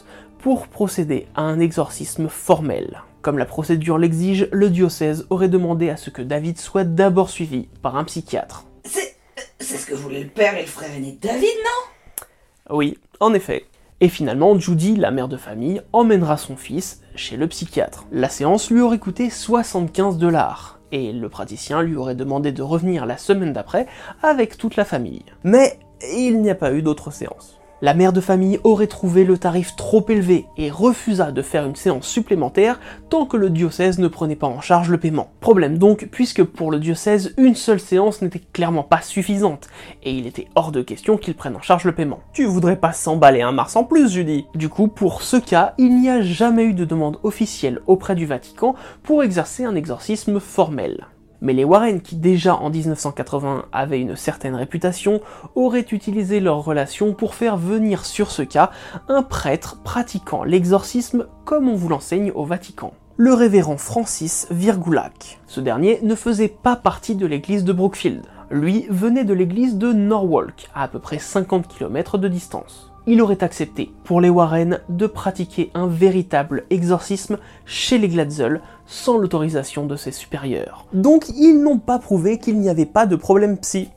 pour 0.47 0.69
procéder 0.69 1.27
à 1.35 1.43
un 1.43 1.59
exorcisme 1.59 2.29
formel. 2.29 3.03
Comme 3.21 3.37
la 3.37 3.47
procédure 3.47 3.99
l'exige, 3.99 4.49
le 4.53 4.71
diocèse 4.71 5.27
aurait 5.29 5.49
demandé 5.49 5.91
à 5.91 5.97
ce 5.97 6.09
que 6.09 6.23
David 6.23 6.57
soit 6.57 6.85
d'abord 6.85 7.31
suivi 7.31 7.67
par 7.83 7.97
un 7.97 8.05
psychiatre. 8.05 8.65
C'est. 8.85 9.17
C'est 9.59 9.77
ce 9.77 9.87
que 9.87 9.97
voulaient 9.97 10.23
le 10.23 10.29
père 10.29 10.57
et 10.57 10.61
le 10.61 10.69
frère 10.69 10.95
aîné 10.95 11.19
de 11.21 11.27
David, 11.27 11.43
non? 11.43 12.77
Oui, 12.77 12.97
en 13.19 13.35
effet. 13.35 13.65
Et 14.01 14.09
finalement, 14.09 14.57
Judy, 14.57 14.95
la 14.95 15.11
mère 15.11 15.27
de 15.27 15.37
famille, 15.37 15.83
emmènera 15.93 16.37
son 16.37 16.55
fils 16.55 17.03
chez 17.17 17.37
le 17.37 17.49
psychiatre. 17.49 18.07
La 18.13 18.29
séance 18.29 18.71
lui 18.71 18.83
aurait 18.83 19.01
coûté 19.01 19.31
75 19.31 20.17
dollars, 20.17 20.79
et 20.93 21.13
le 21.13 21.29
praticien 21.29 21.83
lui 21.83 21.97
aurait 21.97 22.15
demandé 22.15 22.53
de 22.53 22.63
revenir 22.63 23.05
la 23.05 23.19
semaine 23.19 23.53
d'après 23.53 23.89
avec 24.23 24.59
toute 24.59 24.77
la 24.77 24.85
famille. 24.85 25.25
Mais 25.43 25.81
il 26.15 26.41
n'y 26.41 26.51
a 26.51 26.55
pas 26.55 26.73
eu 26.73 26.83
d'autre 26.83 27.11
séance. 27.11 27.59
La 27.83 27.93
mère 27.93 28.15
de 28.15 28.23
famille 28.23 28.59
aurait 28.65 28.87
trouvé 28.87 29.25
le 29.25 29.37
tarif 29.37 29.77
trop 29.77 30.03
élevé 30.09 30.47
et 30.57 30.71
refusa 30.71 31.31
de 31.31 31.43
faire 31.43 31.67
une 31.67 31.77
séance 31.77 32.07
supplémentaire 32.07 32.81
tant 33.11 33.27
que 33.27 33.37
le 33.37 33.51
diocèse 33.51 33.99
ne 33.99 34.09
prenait 34.09 34.35
pas 34.35 34.47
en 34.47 34.63
charge 34.63 34.89
le 34.89 34.99
paiement. 34.99 35.31
Problème 35.41 35.77
donc, 35.77 36.09
puisque 36.11 36.43
pour 36.43 36.71
le 36.71 36.79
diocèse, 36.79 37.35
une 37.37 37.55
seule 37.55 37.79
séance 37.79 38.23
n'était 38.23 38.41
clairement 38.55 38.83
pas 38.83 39.03
suffisante, 39.03 39.69
et 40.03 40.11
il 40.11 40.27
était 40.27 40.49
hors 40.55 40.73
de 40.73 40.81
question 40.81 41.19
qu'il 41.19 41.35
prenne 41.35 41.55
en 41.55 41.61
charge 41.61 41.85
le 41.85 41.95
paiement. 41.95 42.21
Tu 42.33 42.47
voudrais 42.47 42.81
pas 42.81 42.95
s'emballer 42.95 43.43
un 43.43 43.53
mars 43.53 43.77
en 43.77 43.85
plus, 43.85 44.11
Judy 44.11 44.47
Du 44.55 44.71
coup, 44.71 44.89
pour 44.89 45.21
ce 45.21 45.37
cas, 45.37 45.75
il 45.77 46.01
n'y 46.01 46.09
a 46.09 46.23
jamais 46.23 46.65
eu 46.65 46.73
de 46.73 46.87
demande 46.87 47.19
officielle 47.25 47.81
auprès 47.87 48.15
du 48.15 48.25
Vatican 48.25 48.75
pour 49.03 49.23
exercer 49.23 49.65
un 49.65 49.75
exorcisme 49.75 50.41
formel. 50.41 51.09
Mais 51.41 51.53
les 51.53 51.65
Warren, 51.65 52.01
qui 52.01 52.17
déjà 52.17 52.57
en 52.57 52.71
1980 52.71 53.67
avaient 53.73 54.01
une 54.01 54.17
certaine 54.17 54.55
réputation, 54.55 55.21
auraient 55.55 55.87
utilisé 55.91 56.41
leur 56.41 56.65
relation 56.65 57.13
pour 57.13 57.35
faire 57.35 57.57
venir 57.57 58.05
sur 58.05 58.31
ce 58.31 58.43
cas 58.43 58.71
un 59.09 59.23
prêtre 59.23 59.81
pratiquant 59.83 60.45
l'exorcisme 60.45 61.27
comme 61.45 61.69
on 61.69 61.77
vous 61.77 61.89
l'enseigne 61.89 62.33
au 62.35 62.45
Vatican. 62.45 62.93
Le 63.19 63.33
révérend 63.33 63.79
Francis 63.79 64.47
Virgulac. 64.51 65.41
Ce 65.47 65.61
dernier 65.61 66.01
ne 66.03 66.15
faisait 66.15 66.49
pas 66.49 66.77
partie 66.77 67.15
de 67.15 67.27
l'église 67.27 67.65
de 67.65 67.73
Brookfield. 67.73 68.23
Lui 68.51 68.87
venait 68.91 69.25
de 69.25 69.33
l'église 69.33 69.77
de 69.77 69.93
Norwalk, 69.93 70.69
à 70.75 70.83
à 70.83 70.89
peu 70.89 70.99
près 70.99 71.19
50 71.19 71.67
km 71.67 72.19
de 72.19 72.29
distance. 72.29 72.93
Il 73.09 73.23
aurait 73.23 73.45
accepté, 73.45 73.93
pour 74.03 74.21
les 74.21 74.31
Warren, 74.31 74.81
de 74.89 75.07
pratiquer 75.07 75.71
un 75.75 75.87
véritable 75.87 76.65
exorcisme 76.71 77.39
chez 77.65 77.99
les 77.99 78.09
Glatzel 78.09 78.61
sans 78.85 79.17
l'autorisation 79.17 79.87
de 79.87 79.95
ses 79.95 80.11
supérieurs. 80.11 80.87
Donc 80.93 81.29
ils 81.29 81.63
n'ont 81.63 81.79
pas 81.79 82.01
prouvé 82.01 82.39
qu'il 82.39 82.59
n'y 82.59 82.69
avait 82.69 82.85
pas 82.85 83.07
de 83.07 83.15
problème 83.15 83.59
psy, 83.59 83.91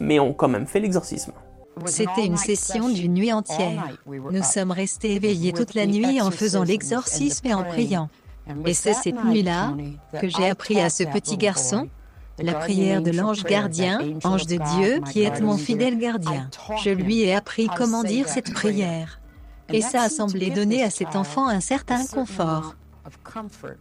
mais 0.00 0.18
ont 0.18 0.32
quand 0.32 0.48
même 0.48 0.66
fait 0.66 0.80
l'exorcisme. 0.80 1.32
C'était 1.84 2.26
une 2.26 2.36
session 2.36 2.88
d'une 2.88 3.14
nuit 3.14 3.32
entière. 3.32 3.88
Nous 4.06 4.42
sommes 4.42 4.72
restés 4.72 5.14
éveillés 5.14 5.52
toute 5.52 5.74
la 5.74 5.86
nuit 5.86 6.20
en 6.20 6.32
faisant 6.32 6.64
l'exorcisme 6.64 7.46
et 7.46 7.54
en 7.54 7.62
priant. 7.62 8.08
Et 8.64 8.74
c'est 8.74 8.94
cette 8.94 9.24
nuit-là 9.24 9.74
que 10.20 10.28
j'ai 10.28 10.48
appris 10.48 10.80
à 10.80 10.90
ce 10.90 11.04
petit 11.04 11.36
garçon 11.36 11.88
la 12.38 12.54
prière 12.54 13.02
de 13.02 13.10
l'ange 13.10 13.44
gardien, 13.44 14.00
ange 14.24 14.46
de 14.46 14.58
Dieu, 14.76 15.00
qui 15.10 15.22
est 15.22 15.40
mon 15.40 15.56
fidèle 15.56 15.98
gardien. 15.98 16.48
Je 16.82 16.90
lui 16.90 17.22
ai 17.22 17.34
appris 17.34 17.68
comment 17.76 18.02
dire 18.02 18.28
cette 18.28 18.52
prière. 18.52 19.20
Et 19.72 19.80
ça 19.80 20.02
a 20.02 20.08
semblé 20.08 20.50
donner 20.50 20.82
à 20.82 20.90
cet 20.90 21.16
enfant 21.16 21.48
un 21.48 21.60
certain 21.60 22.04
confort. 22.06 22.76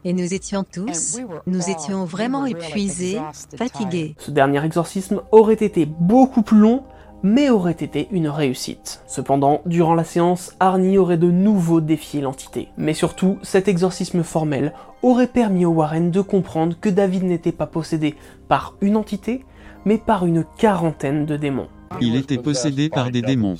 Et 0.04 0.14
nous 0.14 0.34
étions 0.34 0.64
tous, 0.64 1.20
nous 1.48 1.70
étions 1.70 2.06
vraiment 2.06 2.46
épuisés, 2.46 3.20
fatigués. 3.58 4.16
Ce 4.20 4.32
dernier 4.32 4.64
exorcisme 4.64 5.22
aurait 5.32 5.54
été 5.54 5.86
beaucoup 5.86 6.44
plus 6.44 6.60
long, 6.60 6.84
mais 7.24 7.50
aurait 7.50 7.72
été 7.72 8.08
une 8.12 8.28
réussite. 8.28 9.02
Cependant, 9.08 9.62
durant 9.66 9.96
la 9.96 10.04
séance, 10.04 10.54
Arnie 10.60 11.00
aurait 11.00 11.18
de 11.18 11.32
nouveau 11.32 11.82
défié 11.82 12.22
l'entité. 12.22 12.68
Mais 12.78 12.94
surtout, 12.94 13.40
cet 13.42 13.68
exorcisme 13.68 14.22
formel 14.22 14.74
aurait 15.06 15.28
permis 15.28 15.66
aux 15.66 15.72
Warren 15.72 16.10
de 16.12 16.22
comprendre 16.22 16.76
que 16.80 16.90
David 16.90 17.24
n'était 17.24 17.52
pas 17.52 17.68
possédé 17.68 18.16
par 18.48 18.76
une 18.82 18.98
entité, 18.98 19.46
mais 19.86 19.98
par 19.98 20.26
une 20.26 20.44
quarantaine 20.58 21.26
de 21.26 21.38
démons. 21.38 21.68
Il 22.02 22.16
était 22.16 22.40
possédé 22.40 22.90
par 22.90 23.12
des 23.12 23.22
démons. 23.22 23.58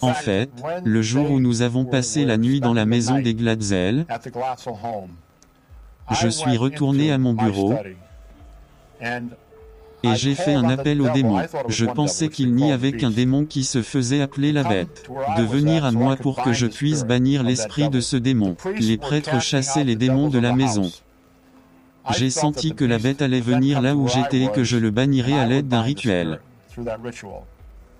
En 0.00 0.14
fait, 0.14 0.50
le 0.84 1.02
jour 1.02 1.30
où 1.30 1.40
nous 1.40 1.62
avons 1.62 1.84
passé 1.84 2.24
la 2.24 2.38
nuit 2.38 2.60
dans 2.60 2.72
la 2.72 2.86
maison 2.86 3.18
des 3.18 3.34
Glatzel, 3.34 4.06
je 6.10 6.28
suis 6.28 6.56
retourné 6.56 7.12
à 7.12 7.18
mon 7.18 7.34
bureau 7.34 7.74
et 10.02 10.14
j'ai 10.14 10.34
fait 10.34 10.54
un 10.54 10.68
appel 10.68 11.00
aux 11.00 11.10
démons. 11.10 11.42
Je 11.68 11.86
pensais 11.86 12.28
qu'il 12.28 12.54
n'y 12.54 12.72
avait 12.72 12.92
qu'un 12.92 13.10
démon 13.10 13.44
qui 13.44 13.64
se 13.64 13.82
faisait 13.82 14.20
appeler 14.20 14.52
la 14.52 14.64
bête. 14.64 15.08
De 15.36 15.42
venir 15.42 15.84
à 15.84 15.92
moi 15.92 16.16
pour 16.16 16.42
que 16.42 16.52
je 16.52 16.66
puisse 16.66 17.04
bannir 17.04 17.42
l'esprit 17.42 17.88
de 17.88 18.00
ce 18.00 18.16
démon. 18.16 18.56
Les 18.78 18.96
prêtres 18.96 19.40
chassaient 19.40 19.84
les 19.84 19.96
démons 19.96 20.28
de 20.28 20.38
la 20.38 20.52
maison. 20.52 20.90
J'ai 22.16 22.30
senti 22.30 22.74
que 22.74 22.84
la 22.84 22.98
bête 22.98 23.22
allait 23.22 23.40
venir 23.40 23.80
là 23.80 23.94
où 23.94 24.08
j'étais 24.08 24.44
et 24.44 24.48
que 24.48 24.64
je 24.64 24.76
le 24.76 24.90
bannirais 24.90 25.38
à 25.38 25.46
l'aide 25.46 25.68
d'un 25.68 25.82
rituel. 25.82 26.40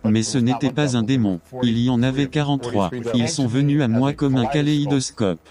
Mais 0.05 0.23
ce 0.23 0.39
n'était 0.39 0.71
pas 0.71 0.97
un 0.97 1.03
démon. 1.03 1.41
Il 1.63 1.79
y 1.79 1.91
en 1.91 2.03
avait 2.03 2.29
43. 2.29 2.91
Ils 3.15 3.29
sont 3.29 3.47
venus 3.47 3.83
à 3.83 3.89
moi 3.89 4.13
comme 4.13 4.37
un 4.37 4.47
kaléidoscope. 4.47 5.47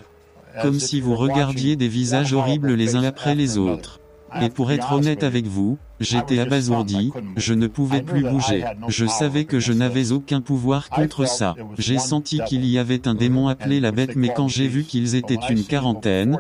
Comme 0.62 0.80
si 0.80 1.02
vous 1.02 1.16
regardiez 1.16 1.76
des 1.76 1.88
visages 1.88 2.34
horribles 2.34 2.74
les 2.74 2.96
uns 2.96 3.04
après 3.04 3.36
les 3.36 3.58
autres. 3.58 4.00
Et 4.42 4.50
pour 4.50 4.72
être 4.72 4.92
honnête 4.92 5.24
avec 5.24 5.46
vous, 5.46 5.78
j'étais 6.00 6.40
abasourdi, 6.40 7.12
je 7.36 7.54
ne 7.54 7.68
pouvais 7.68 8.02
plus 8.02 8.24
bouger. 8.24 8.64
Je 8.88 9.06
savais 9.06 9.46
que 9.46 9.60
je 9.60 9.74
n'avais 9.74 10.12
aucun 10.12 10.42
pouvoir 10.42 10.90
contre 10.90 11.28
ça. 11.28 11.56
J'ai 11.78 11.98
senti 11.98 12.40
qu'il 12.48 12.66
y 12.66 12.78
avait 12.78 13.08
un 13.08 13.16
démon 13.16 13.48
appelé 13.48 13.80
la 13.80 13.92
bête 13.92 14.16
mais 14.16 14.30
quand 14.34 14.48
j'ai 14.48 14.68
vu 14.68 14.84
qu'ils 14.84 15.16
étaient 15.16 15.40
une 15.50 15.64
quarantaine, 15.64 16.40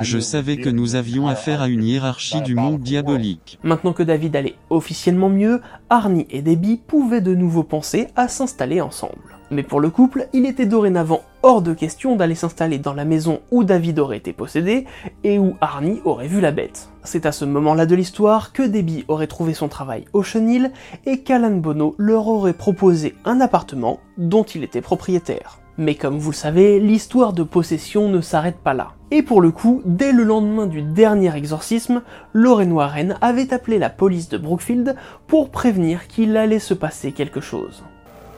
je 0.00 0.18
savais 0.18 0.56
que 0.56 0.70
nous 0.70 0.94
avions 0.94 1.28
affaire 1.28 1.60
à 1.60 1.68
une 1.68 1.84
hiérarchie 1.84 2.40
du 2.40 2.54
monde 2.54 2.80
diabolique. 2.80 3.58
Maintenant 3.62 3.92
que 3.92 4.02
David 4.02 4.34
allait 4.36 4.56
officiellement 4.70 5.28
mieux, 5.28 5.60
Arnie 5.90 6.26
et 6.30 6.42
Debbie 6.42 6.78
pouvaient 6.78 7.20
de 7.20 7.34
nouveau 7.34 7.62
penser 7.62 8.08
à 8.16 8.28
s'installer 8.28 8.80
ensemble. 8.80 9.38
Mais 9.50 9.62
pour 9.62 9.80
le 9.80 9.90
couple, 9.90 10.28
il 10.32 10.46
était 10.46 10.66
dorénavant 10.66 11.22
hors 11.42 11.62
de 11.62 11.74
question 11.74 12.16
d'aller 12.16 12.34
s'installer 12.34 12.78
dans 12.78 12.94
la 12.94 13.04
maison 13.04 13.40
où 13.50 13.64
David 13.64 13.98
aurait 13.98 14.16
été 14.16 14.32
possédé 14.32 14.86
et 15.24 15.38
où 15.38 15.54
Arnie 15.60 16.00
aurait 16.04 16.28
vu 16.28 16.40
la 16.40 16.52
bête. 16.52 16.88
C'est 17.04 17.26
à 17.26 17.32
ce 17.32 17.44
moment-là 17.44 17.86
de 17.86 17.94
l'histoire 17.94 18.52
que 18.52 18.62
Debbie 18.62 19.04
aurait 19.08 19.26
trouvé 19.26 19.54
son 19.54 19.68
travail 19.68 20.04
au 20.12 20.22
chenil 20.22 20.70
et 21.06 21.20
qu'Alan 21.20 21.56
Bono 21.56 21.94
leur 21.98 22.28
aurait 22.28 22.52
proposé 22.52 23.14
un 23.24 23.40
appartement 23.40 24.00
dont 24.18 24.44
il 24.44 24.62
était 24.62 24.80
propriétaire. 24.80 25.58
Mais 25.78 25.94
comme 25.94 26.18
vous 26.18 26.30
le 26.30 26.36
savez, 26.36 26.78
l'histoire 26.80 27.32
de 27.32 27.42
possession 27.42 28.08
ne 28.08 28.20
s'arrête 28.20 28.58
pas 28.58 28.74
là. 28.74 28.92
Et 29.10 29.22
pour 29.22 29.40
le 29.40 29.50
coup, 29.50 29.82
dès 29.86 30.12
le 30.12 30.22
lendemain 30.22 30.66
du 30.66 30.82
dernier 30.82 31.34
exorcisme, 31.34 32.02
Lorraine 32.34 32.72
Warren 32.72 33.16
avait 33.22 33.54
appelé 33.54 33.78
la 33.78 33.90
police 33.90 34.28
de 34.28 34.38
Brookfield 34.38 34.96
pour 35.26 35.50
prévenir 35.50 36.08
qu'il 36.08 36.36
allait 36.36 36.58
se 36.58 36.74
passer 36.74 37.12
quelque 37.12 37.40
chose. 37.40 37.84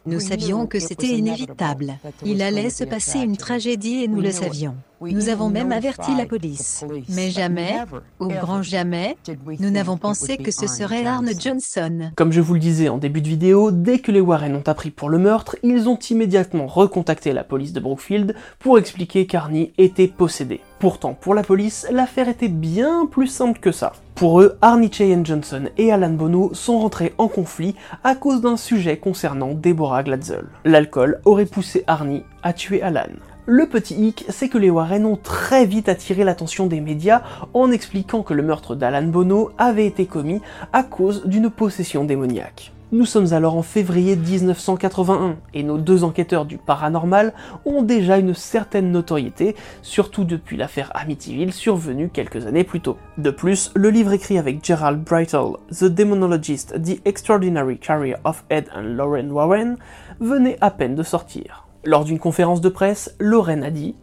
Nous 0.07 0.21
savions 0.21 0.67
que 0.67 0.79
c'était 0.79 1.07
inévitable. 1.07 1.99
Il 2.25 2.43
allait 2.43 2.71
se 2.71 2.85
passer 2.85 3.21
une 3.21 3.37
tragédie 3.37 4.05
et 4.05 4.09
nous 4.09 4.21
le 4.21 4.31
savions. 4.31 4.77
Nous 5.01 5.29
avons 5.29 5.51
même 5.51 5.73
averti 5.73 6.15
la 6.17 6.27
police. 6.27 6.85
Mais 7.09 7.31
jamais, 7.31 7.77
au 8.19 8.29
grand 8.29 8.63
jamais, 8.63 9.17
nous 9.59 9.71
n'avons 9.71 9.97
pensé 9.97 10.37
que 10.37 10.51
ce 10.51 10.67
serait 10.67 11.05
Arne 11.05 11.31
Johnson. 11.39 12.11
Comme 12.17 12.33
je 12.33 12.41
vous 12.41 12.55
le 12.55 12.61
disais 12.61 12.89
en 12.89 12.99
début 12.99 13.21
de 13.21 13.29
vidéo, 13.29 13.71
dès 13.71 13.99
que 13.99 14.13
les 14.13 14.21
Warren 14.21 14.55
ont 14.55 14.63
appris 14.67 14.91
pour 14.91 15.09
le 15.09 15.19
meurtre, 15.19 15.57
ils 15.63 15.89
ont 15.89 15.99
immédiatement 15.99 16.67
recontacté 16.67 17.33
la 17.33 17.45
police 17.45 17.73
de 17.73 17.81
Brookfield 17.81 18.35
pour 18.59 18.79
expliquer 18.79 19.27
qu'Arnie 19.27 19.73
était 19.79 20.09
possédé. 20.09 20.61
Pourtant, 20.79 21.15
pour 21.15 21.35
la 21.35 21.43
police, 21.43 21.87
l'affaire 21.91 22.29
était 22.29 22.49
bien 22.49 23.07
plus 23.07 23.27
simple 23.27 23.59
que 23.59 23.73
ça. 23.73 23.93
Pour 24.15 24.41
eux, 24.41 24.59
Arnie 24.61 24.93
Cheyenne 24.93 25.25
Johnson 25.27 25.65
et 25.79 25.91
Alan 25.91 26.11
Bono 26.11 26.53
sont 26.53 26.79
rentrés 26.79 27.15
en 27.19 27.29
conflit 27.29 27.75
à 28.05 28.15
cause 28.15 28.41
d'un 28.41 28.57
sujet 28.57 28.99
concernant 28.99 29.55
Deborah 29.55 30.03
Glatzel. 30.03 30.45
L'alcool 30.65 31.21
aurait 31.25 31.47
poussé 31.47 31.85
Arnie 31.87 32.23
à 32.43 32.53
tuer 32.53 32.83
Alan. 32.83 33.09
Le 33.47 33.67
petit 33.67 33.95
hic, 33.95 34.25
c'est 34.31 34.49
que 34.49 34.57
les 34.57 34.71
Warren 34.71 35.05
ont 35.05 35.19
très 35.23 35.67
vite 35.67 35.91
attiré 35.91 36.25
l'attention 36.25 36.67
des 36.67 36.81
médias 36.81 37.21
en 37.53 37.71
expliquant 37.71 38.23
que 38.23 38.33
le 38.33 38.43
meurtre 38.43 38.75
d'Alan 38.75 39.07
Bono 39.07 39.51
avait 39.59 39.85
été 39.85 40.07
commis 40.07 40.41
à 40.73 40.83
cause 40.83 41.27
d'une 41.27 41.51
possession 41.51 42.05
démoniaque. 42.05 42.73
Nous 42.91 43.05
sommes 43.05 43.35
alors 43.35 43.57
en 43.57 43.63
février 43.63 44.17
1981 44.17 45.37
et 45.53 45.63
nos 45.63 45.77
deux 45.77 46.05
enquêteurs 46.05 46.47
du 46.47 46.57
paranormal 46.57 47.35
ont 47.67 47.83
déjà 47.83 48.17
une 48.17 48.33
certaine 48.33 48.91
notoriété, 48.91 49.57
surtout 49.83 50.25
depuis 50.25 50.57
l'affaire 50.57 50.91
Amityville 50.95 51.53
survenue 51.53 52.09
quelques 52.09 52.47
années 52.47 52.65
plus 52.65 52.81
tôt. 52.81 52.97
De 53.19 53.31
plus, 53.31 53.73
le 53.75 53.91
livre 53.91 54.13
écrit 54.15 54.39
avec 54.39 54.65
Gerald 54.65 55.03
Breitel, 55.03 55.57
The 55.71 55.85
Demonologist, 55.85 56.81
The 56.83 57.01
Extraordinary 57.05 57.77
Career 57.77 58.17
of 58.25 58.43
Ed 58.49 58.69
and 58.75 58.95
Lauren 58.95 59.31
Warren, 59.31 59.77
venait 60.21 60.57
à 60.63 60.71
peine 60.71 60.95
de 60.95 61.03
sortir. 61.03 61.64
Lors 61.87 62.05
d'une 62.05 62.19
conférence 62.19 62.63
de 62.63 62.71
presse, 62.71 63.15
Lorraine 63.19 63.63
a 63.63 63.71
dit 63.71 63.95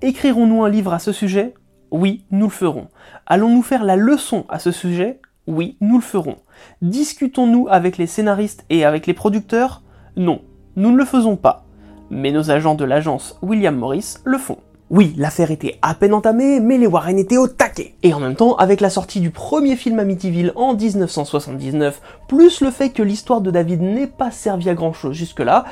Écrirons-nous 0.00 0.62
un 0.62 0.68
livre 0.68 0.92
à 0.92 1.00
ce 1.00 1.12
sujet? 1.12 1.54
Oui, 1.90 2.24
nous 2.30 2.46
le 2.46 2.52
ferons. 2.52 2.86
Allons-nous 3.26 3.62
faire 3.62 3.84
la 3.84 3.96
leçon 3.96 4.44
à 4.48 4.60
ce 4.60 4.70
sujet? 4.70 5.20
Oui, 5.48 5.76
nous 5.80 5.96
le 5.96 6.02
ferons. 6.02 6.36
Discutons-nous 6.82 7.66
avec 7.68 7.98
les 7.98 8.06
scénaristes 8.06 8.64
et 8.70 8.84
avec 8.84 9.08
les 9.08 9.14
producteurs? 9.14 9.82
Non, 10.16 10.42
nous 10.76 10.92
ne 10.92 10.96
le 10.96 11.04
faisons 11.04 11.36
pas. 11.36 11.66
Mais 12.10 12.30
nos 12.30 12.52
agents 12.52 12.76
de 12.76 12.84
l'agence 12.84 13.38
William 13.42 13.76
Morris 13.76 14.18
le 14.24 14.38
font. 14.38 14.58
Oui, 14.90 15.14
l'affaire 15.16 15.52
était 15.52 15.78
à 15.82 15.94
peine 15.94 16.12
entamée, 16.12 16.58
mais 16.58 16.76
les 16.76 16.88
Warren 16.88 17.16
étaient 17.16 17.36
au 17.36 17.46
taquet. 17.46 17.94
Et 18.02 18.12
en 18.12 18.18
même 18.18 18.34
temps, 18.34 18.56
avec 18.56 18.80
la 18.80 18.90
sortie 18.90 19.20
du 19.20 19.30
premier 19.30 19.76
film 19.76 20.00
Amityville 20.00 20.52
en 20.56 20.74
1979, 20.74 22.02
plus 22.26 22.60
le 22.60 22.72
fait 22.72 22.90
que 22.90 23.04
l'histoire 23.04 23.40
de 23.40 23.52
David 23.52 23.82
n'ait 23.82 24.08
pas 24.08 24.32
servi 24.32 24.68
à 24.68 24.74
grand 24.74 24.92
chose 24.92 25.14
jusque-là, 25.14 25.64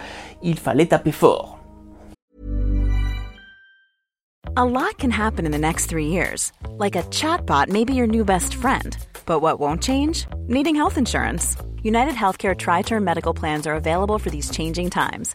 il 0.45 0.57
fallait 0.57 0.87
taper 0.87 1.11
fort. 1.11 1.59
A 4.57 4.65
lot 4.65 4.97
can 4.99 5.11
happen 5.11 5.45
in 5.45 5.51
the 5.51 5.59
next 5.59 5.87
three 5.87 6.07
years. 6.07 6.53
Like 6.79 6.95
a 6.95 7.03
chatbot 7.11 7.69
may 7.69 7.85
be 7.85 7.95
your 7.95 8.07
new 8.07 8.25
best 8.25 8.55
friend. 8.55 8.97
But 9.27 9.41
what 9.41 9.59
won't 9.59 9.83
change? 9.83 10.27
Needing 10.47 10.77
health 10.77 10.97
insurance. 10.97 11.57
United 11.83 12.15
Healthcare 12.15 12.57
Tri 12.57 12.83
Term 12.83 13.05
Medical 13.05 13.35
Plans 13.35 13.67
are 13.67 13.75
available 13.75 14.19
for 14.19 14.31
these 14.31 14.49
changing 14.51 14.91
times. 14.91 15.35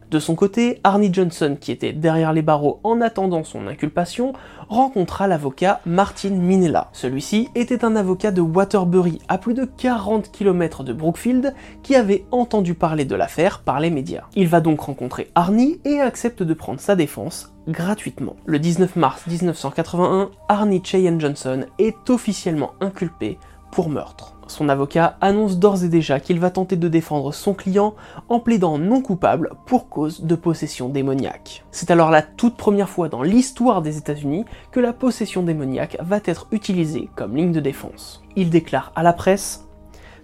De 0.11 0.19
son 0.19 0.35
côté, 0.35 0.81
Arnie 0.83 1.13
Johnson, 1.13 1.55
qui 1.57 1.71
était 1.71 1.93
derrière 1.93 2.33
les 2.33 2.41
barreaux 2.41 2.81
en 2.83 2.99
attendant 2.99 3.45
son 3.45 3.65
inculpation, 3.67 4.33
rencontra 4.67 5.25
l'avocat 5.25 5.79
Martin 5.85 6.31
Minella. 6.31 6.89
Celui-ci 6.91 7.47
était 7.55 7.85
un 7.85 7.95
avocat 7.95 8.31
de 8.31 8.41
Waterbury, 8.41 9.19
à 9.29 9.37
plus 9.37 9.53
de 9.53 9.63
40 9.63 10.29
km 10.33 10.83
de 10.83 10.91
Brookfield, 10.91 11.55
qui 11.81 11.95
avait 11.95 12.25
entendu 12.31 12.73
parler 12.73 13.05
de 13.05 13.15
l'affaire 13.15 13.61
par 13.61 13.79
les 13.79 13.89
médias. 13.89 14.25
Il 14.35 14.49
va 14.49 14.59
donc 14.59 14.81
rencontrer 14.81 15.29
Arnie 15.33 15.79
et 15.85 16.01
accepte 16.01 16.43
de 16.43 16.53
prendre 16.53 16.81
sa 16.81 16.97
défense 16.97 17.53
gratuitement. 17.69 18.35
Le 18.45 18.59
19 18.59 18.97
mars 18.97 19.25
1981, 19.27 20.29
Arnie 20.49 20.81
Cheyenne 20.83 21.21
Johnson 21.21 21.63
est 21.79 22.09
officiellement 22.09 22.71
inculpé 22.81 23.37
pour 23.71 23.89
meurtre. 23.89 24.35
Son 24.47 24.67
avocat 24.67 25.15
annonce 25.21 25.57
d'ores 25.57 25.85
et 25.85 25.87
déjà 25.87 26.19
qu'il 26.19 26.39
va 26.39 26.49
tenter 26.49 26.75
de 26.75 26.89
défendre 26.89 27.33
son 27.33 27.53
client 27.53 27.95
en 28.27 28.41
plaidant 28.41 28.77
non 28.77 29.01
coupable 29.01 29.51
pour 29.65 29.87
cause 29.87 30.21
de 30.21 30.35
possession 30.35 30.89
démoniaque. 30.89 31.63
C'est 31.71 31.89
alors 31.89 32.11
la 32.11 32.21
toute 32.21 32.57
première 32.57 32.89
fois 32.89 33.07
dans 33.07 33.23
l'histoire 33.23 33.81
des 33.81 33.97
États-Unis 33.97 34.43
que 34.71 34.81
la 34.81 34.91
possession 34.91 35.41
démoniaque 35.41 35.95
va 36.01 36.19
être 36.25 36.47
utilisée 36.51 37.09
comme 37.15 37.37
ligne 37.37 37.53
de 37.53 37.61
défense. 37.61 38.21
Il 38.35 38.49
déclare 38.49 38.91
à 38.93 39.03
la 39.03 39.13
presse 39.13 39.69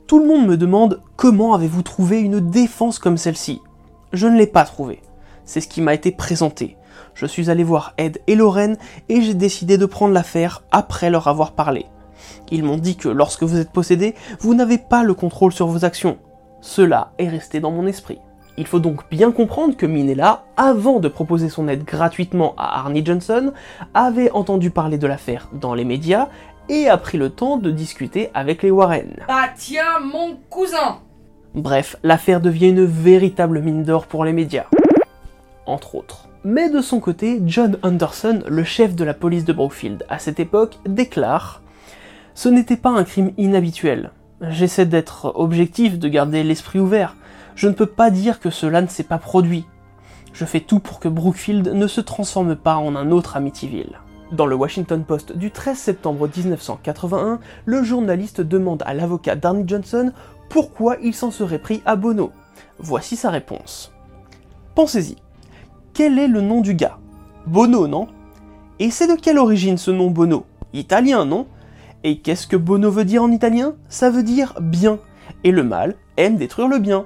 Tout 0.07 0.19
le 0.19 0.27
monde 0.27 0.45
me 0.45 0.57
demande 0.57 1.01
comment 1.15 1.53
avez-vous 1.53 1.83
trouvé 1.83 2.19
une 2.19 2.41
défense 2.41 2.99
comme 2.99 3.17
celle-ci 3.17 3.61
Je 4.11 4.27
ne 4.27 4.37
l'ai 4.37 4.47
pas 4.47 4.65
trouvée. 4.65 5.01
C'est 5.45 5.61
ce 5.61 5.69
qui 5.69 5.79
m'a 5.79 5.93
été 5.93 6.11
présenté. 6.11 6.75
Je 7.13 7.25
suis 7.25 7.49
allé 7.49 7.63
voir 7.63 7.93
Ed 7.97 8.21
et 8.27 8.35
Lorraine 8.35 8.77
et 9.07 9.21
j'ai 9.21 9.33
décidé 9.33 9.77
de 9.77 9.85
prendre 9.85 10.13
l'affaire 10.13 10.63
après 10.71 11.09
leur 11.09 11.29
avoir 11.29 11.53
parlé. 11.53 11.85
Ils 12.51 12.63
m'ont 12.63 12.77
dit 12.77 12.95
que 12.95 13.09
lorsque 13.09 13.43
vous 13.43 13.59
êtes 13.59 13.71
possédé, 13.71 14.15
vous 14.39 14.53
n'avez 14.53 14.77
pas 14.77 15.03
le 15.03 15.13
contrôle 15.13 15.51
sur 15.51 15.67
vos 15.67 15.85
actions. 15.85 16.17
Cela 16.61 17.11
est 17.17 17.29
resté 17.29 17.59
dans 17.59 17.71
mon 17.71 17.87
esprit. 17.87 18.19
Il 18.59 18.65
faut 18.65 18.79
donc 18.79 19.07
bien 19.11 19.31
comprendre 19.31 19.77
que 19.77 19.85
Minella, 19.85 20.43
avant 20.57 20.99
de 20.99 21.07
proposer 21.07 21.47
son 21.47 21.67
aide 21.67 21.83
gratuitement 21.83 22.55
à 22.57 22.79
Arnie 22.79 23.05
Johnson, 23.05 23.53
avait 23.93 24.31
entendu 24.31 24.71
parler 24.71 24.97
de 24.97 25.05
l'affaire 25.05 25.47
dans 25.53 25.75
les 25.75 25.85
médias 25.85 26.27
et 26.67 26.89
a 26.89 26.97
pris 26.97 27.19
le 27.19 27.29
temps 27.29 27.57
de 27.57 27.69
discuter 27.69 28.31
avec 28.33 28.63
les 28.63 28.71
Warren. 28.71 29.23
Ah 29.27 29.49
tiens, 29.55 29.99
mon 30.03 30.37
cousin 30.49 30.99
Bref, 31.53 31.95
l'affaire 32.03 32.41
devient 32.41 32.69
une 32.69 32.85
véritable 32.85 33.61
mine 33.61 33.83
d'or 33.83 34.07
pour 34.07 34.25
les 34.25 34.33
médias. 34.33 34.65
Entre 35.65 35.95
autres. 35.95 36.27
Mais 36.43 36.69
de 36.69 36.81
son 36.81 36.99
côté, 36.99 37.41
John 37.45 37.77
Anderson, 37.83 38.41
le 38.47 38.63
chef 38.63 38.95
de 38.95 39.03
la 39.03 39.13
police 39.13 39.45
de 39.45 39.53
Brookfield 39.53 40.05
à 40.09 40.17
cette 40.17 40.39
époque, 40.39 40.77
déclare 40.85 41.61
ce 42.37 42.49
n'était 42.49 42.77
pas 42.77 42.91
un 42.91 43.03
crime 43.03 43.31
inhabituel. 43.39 44.11
J'essaie 44.41 44.85
d'être 44.85 45.31
objectif, 45.33 45.97
de 45.97 46.07
garder 46.07 46.43
l'esprit 46.43 46.79
ouvert. 46.79 47.17
Je 47.55 47.67
ne 47.67 47.73
peux 47.73 47.87
pas 47.87 48.11
dire 48.11 48.39
que 48.39 48.51
cela 48.51 48.83
ne 48.83 48.87
s'est 48.87 49.01
pas 49.01 49.17
produit. 49.17 49.65
Je 50.33 50.45
fais 50.45 50.59
tout 50.59 50.77
pour 50.77 50.99
que 50.99 51.07
Brookfield 51.07 51.69
ne 51.69 51.87
se 51.87 51.99
transforme 51.99 52.55
pas 52.55 52.75
en 52.75 52.95
un 52.95 53.09
autre 53.09 53.37
Amityville. 53.37 53.99
Dans 54.31 54.45
le 54.45 54.55
Washington 54.55 55.03
Post 55.03 55.35
du 55.35 55.49
13 55.49 55.79
septembre 55.79 56.29
1981, 56.29 57.39
le 57.65 57.81
journaliste 57.81 58.41
demande 58.41 58.83
à 58.85 58.93
l'avocat 58.93 59.35
Darnie 59.35 59.63
Johnson 59.65 60.11
pourquoi 60.47 60.97
il 61.01 61.15
s'en 61.15 61.31
serait 61.31 61.57
pris 61.57 61.81
à 61.87 61.95
Bono. 61.95 62.31
Voici 62.77 63.15
sa 63.15 63.31
réponse. 63.31 63.91
Pensez-y. 64.75 65.15
Quel 65.95 66.19
est 66.19 66.27
le 66.27 66.41
nom 66.41 66.61
du 66.61 66.75
gars? 66.75 66.99
Bono, 67.47 67.87
non? 67.87 68.07
Et 68.77 68.91
c'est 68.91 69.07
de 69.07 69.19
quelle 69.19 69.39
origine 69.39 69.79
ce 69.79 69.89
nom 69.89 70.11
Bono? 70.11 70.45
Italien, 70.73 71.25
non? 71.25 71.47
Et 72.07 72.19
qu'est-ce 72.19 72.47
que 72.47 72.55
Bono 72.55 72.89
veut 72.89 73.03
dire 73.03 73.21
en 73.21 73.29
italien? 73.33 73.75
Ça 73.89 74.09
veut 74.09 74.23
dire 74.23 74.53
bien. 74.61 74.97
Et 75.43 75.51
le 75.51 75.61
mal 75.61 75.95
aime 76.15 76.37
détruire 76.37 76.69
le 76.69 76.79
bien. 76.79 77.05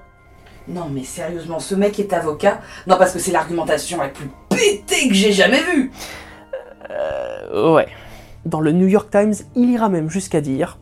Non 0.68 0.90
mais 0.92 1.04
sérieusement, 1.04 1.58
ce 1.58 1.74
mec 1.74 2.00
est 2.00 2.14
avocat? 2.14 2.60
Non 2.86 2.98
parce 3.00 3.12
que 3.12 3.18
c'est 3.18 3.32
l'argumentation 3.32 3.98
la 3.98 4.10
plus 4.10 4.30
pétée 4.50 5.08
que 5.08 5.16
j'ai 5.16 5.32
jamais 5.32 5.64
vue 5.64 5.92
Euh... 6.92 7.74
Ouais. 7.74 7.88
Dans 8.46 8.60
le 8.60 8.74
New 8.74 8.86
York 8.86 9.10
Times, 9.10 9.34
il 9.56 9.72
ira 9.72 9.90
même 9.90 10.08
jusqu'à 10.08 10.40
dire 10.40 10.78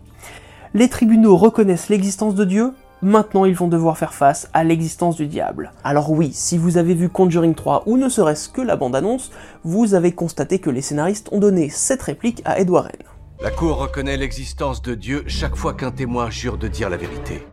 Les 0.74 0.90
tribunaux 0.90 1.38
reconnaissent 1.38 1.88
l'existence 1.88 2.36
de 2.36 2.44
Dieu, 2.44 2.74
maintenant 3.02 3.46
ils 3.46 3.56
vont 3.56 3.70
devoir 3.70 3.98
faire 3.98 4.14
face 4.14 4.50
à 4.54 4.66
l'existence 4.66 5.16
du 5.16 5.28
diable. 5.28 5.72
Alors 5.86 6.12
oui, 6.12 6.32
si 6.34 6.58
vous 6.58 6.76
avez 6.76 6.94
vu 6.94 7.08
Conjuring 7.08 7.56
3 7.56 7.84
ou 7.86 7.96
ne 7.96 8.10
serait-ce 8.10 8.50
que 8.50 8.62
la 8.62 8.76
bande-annonce, 8.76 9.32
vous 9.64 9.94
avez 9.94 10.12
constaté 10.12 10.60
que 10.60 10.70
les 10.70 10.82
scénaristes 10.82 11.30
ont 11.32 11.40
donné 11.40 11.70
cette 11.70 12.02
réplique 12.02 12.42
à 12.44 12.60
Ed 12.60 12.70
Warren. 12.70 12.98
La 13.42 13.52
Cour 13.52 13.78
reconnaît 13.78 14.18
l'existence 14.18 14.82
de 14.82 14.96
Dieu 14.96 15.24
chaque 15.28 15.56
fois 15.56 15.74
qu'un 15.74 15.92
témoin 15.92 16.30
jure 16.30 16.58
de 16.58 16.68
dire 16.68 16.90
la 16.90 16.98
vérité. 16.98 17.48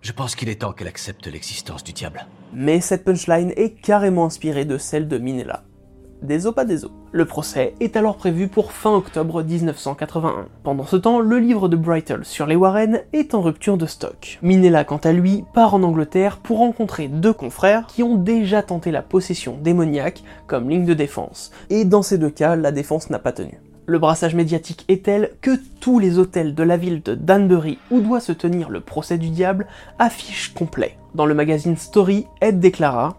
Je 0.00 0.12
pense 0.12 0.34
qu'il 0.34 0.48
est 0.48 0.62
temps 0.62 0.72
qu'elle 0.72 0.88
accepte 0.88 1.26
l'existence 1.26 1.84
du 1.84 1.92
diable. 1.92 2.26
Mais 2.54 2.80
cette 2.80 3.04
punchline 3.04 3.52
est 3.54 3.78
carrément 3.78 4.24
inspirée 4.24 4.64
de 4.64 4.78
celle 4.78 5.08
de 5.08 5.18
Minella. 5.18 5.64
Des 6.22 6.50
pas 6.54 6.64
des 6.64 6.86
os. 6.86 6.90
Le 7.12 7.26
procès 7.26 7.74
est 7.80 7.98
alors 7.98 8.16
prévu 8.16 8.48
pour 8.48 8.72
fin 8.72 8.94
octobre 8.94 9.42
1981. 9.42 10.46
Pendant 10.62 10.86
ce 10.86 10.96
temps, 10.96 11.20
le 11.20 11.38
livre 11.38 11.68
de 11.68 11.76
Brightle 11.76 12.24
sur 12.24 12.46
les 12.46 12.56
Warren 12.56 13.02
est 13.12 13.34
en 13.34 13.42
rupture 13.42 13.76
de 13.76 13.84
stock. 13.84 14.38
Minella, 14.40 14.84
quant 14.84 14.96
à 14.96 15.12
lui, 15.12 15.44
part 15.52 15.74
en 15.74 15.82
Angleterre 15.82 16.38
pour 16.38 16.58
rencontrer 16.58 17.08
deux 17.08 17.34
confrères 17.34 17.86
qui 17.86 18.02
ont 18.02 18.16
déjà 18.16 18.62
tenté 18.62 18.90
la 18.90 19.02
possession 19.02 19.58
démoniaque 19.60 20.22
comme 20.46 20.70
ligne 20.70 20.86
de 20.86 20.94
défense. 20.94 21.50
Et 21.68 21.84
dans 21.84 22.02
ces 22.02 22.16
deux 22.16 22.30
cas, 22.30 22.56
la 22.56 22.72
défense 22.72 23.10
n'a 23.10 23.18
pas 23.18 23.32
tenu. 23.32 23.60
Le 23.88 24.00
brassage 24.00 24.34
médiatique 24.34 24.84
est 24.88 25.04
tel 25.04 25.30
que 25.40 25.52
tous 25.78 26.00
les 26.00 26.18
hôtels 26.18 26.56
de 26.56 26.62
la 26.64 26.76
ville 26.76 27.02
de 27.02 27.14
Danbury 27.14 27.78
où 27.92 28.00
doit 28.00 28.18
se 28.18 28.32
tenir 28.32 28.68
le 28.68 28.80
procès 28.80 29.16
du 29.16 29.30
diable 29.30 29.68
affichent 30.00 30.52
complet. 30.54 30.98
Dans 31.14 31.24
le 31.24 31.34
magazine 31.34 31.76
Story, 31.76 32.26
Ed 32.40 32.58
déclara 32.58 33.16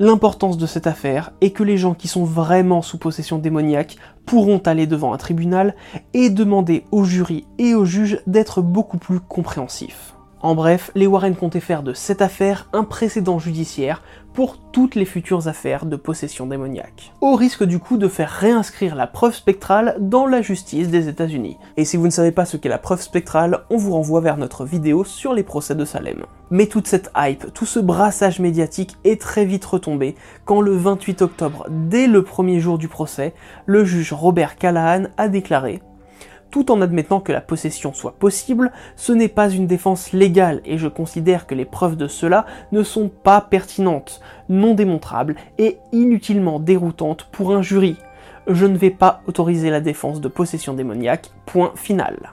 L'importance 0.00 0.58
de 0.58 0.66
cette 0.66 0.88
affaire 0.88 1.30
est 1.40 1.50
que 1.50 1.62
les 1.62 1.76
gens 1.76 1.94
qui 1.94 2.08
sont 2.08 2.24
vraiment 2.24 2.82
sous 2.82 2.98
possession 2.98 3.38
démoniaque 3.38 3.96
pourront 4.26 4.58
aller 4.58 4.88
devant 4.88 5.12
un 5.12 5.18
tribunal 5.18 5.76
et 6.14 6.30
demander 6.30 6.84
au 6.90 7.04
jury 7.04 7.46
et 7.58 7.76
aux 7.76 7.84
juges 7.84 8.20
d'être 8.26 8.60
beaucoup 8.60 8.98
plus 8.98 9.20
compréhensifs. 9.20 10.14
En 10.42 10.56
bref, 10.56 10.90
les 10.96 11.06
Warren 11.06 11.36
comptaient 11.36 11.60
faire 11.60 11.84
de 11.84 11.94
cette 11.94 12.20
affaire 12.20 12.66
un 12.72 12.82
précédent 12.82 13.38
judiciaire 13.38 14.02
pour 14.34 14.58
toutes 14.58 14.96
les 14.96 15.04
futures 15.04 15.46
affaires 15.46 15.86
de 15.86 15.94
possession 15.94 16.46
démoniaque. 16.46 17.12
Au 17.20 17.36
risque 17.36 17.62
du 17.62 17.78
coup 17.78 17.96
de 17.96 18.08
faire 18.08 18.28
réinscrire 18.28 18.96
la 18.96 19.06
preuve 19.06 19.36
spectrale 19.36 19.96
dans 20.00 20.26
la 20.26 20.42
justice 20.42 20.88
des 20.88 21.06
États-Unis. 21.06 21.58
Et 21.76 21.84
si 21.84 21.96
vous 21.96 22.06
ne 22.06 22.10
savez 22.10 22.32
pas 22.32 22.44
ce 22.44 22.56
qu'est 22.56 22.68
la 22.68 22.78
preuve 22.78 23.00
spectrale, 23.00 23.60
on 23.70 23.76
vous 23.76 23.92
renvoie 23.92 24.20
vers 24.20 24.36
notre 24.36 24.64
vidéo 24.64 25.04
sur 25.04 25.32
les 25.32 25.44
procès 25.44 25.76
de 25.76 25.84
Salem. 25.84 26.24
Mais 26.50 26.66
toute 26.66 26.88
cette 26.88 27.12
hype, 27.16 27.52
tout 27.54 27.66
ce 27.66 27.78
brassage 27.78 28.40
médiatique 28.40 28.96
est 29.04 29.20
très 29.20 29.44
vite 29.44 29.64
retombé 29.64 30.16
quand 30.44 30.60
le 30.60 30.74
28 30.76 31.22
octobre, 31.22 31.66
dès 31.70 32.08
le 32.08 32.24
premier 32.24 32.58
jour 32.58 32.78
du 32.78 32.88
procès, 32.88 33.32
le 33.66 33.84
juge 33.84 34.12
Robert 34.12 34.56
Callahan 34.56 35.04
a 35.18 35.28
déclaré 35.28 35.82
tout 36.52 36.70
en 36.70 36.82
admettant 36.82 37.18
que 37.18 37.32
la 37.32 37.40
possession 37.40 37.92
soit 37.92 38.12
possible, 38.12 38.70
ce 38.94 39.12
n'est 39.12 39.28
pas 39.28 39.50
une 39.50 39.66
défense 39.66 40.12
légale 40.12 40.60
et 40.64 40.78
je 40.78 40.86
considère 40.86 41.48
que 41.48 41.56
les 41.56 41.64
preuves 41.64 41.96
de 41.96 42.06
cela 42.06 42.46
ne 42.70 42.84
sont 42.84 43.08
pas 43.08 43.40
pertinentes, 43.40 44.20
non 44.48 44.74
démontrables 44.74 45.34
et 45.58 45.78
inutilement 45.90 46.60
déroutantes 46.60 47.26
pour 47.32 47.54
un 47.54 47.62
jury. 47.62 47.96
Je 48.46 48.66
ne 48.66 48.76
vais 48.76 48.90
pas 48.90 49.22
autoriser 49.26 49.70
la 49.70 49.80
défense 49.80 50.20
de 50.20 50.28
possession 50.28 50.74
démoniaque, 50.74 51.30
point 51.46 51.72
final. 51.74 52.32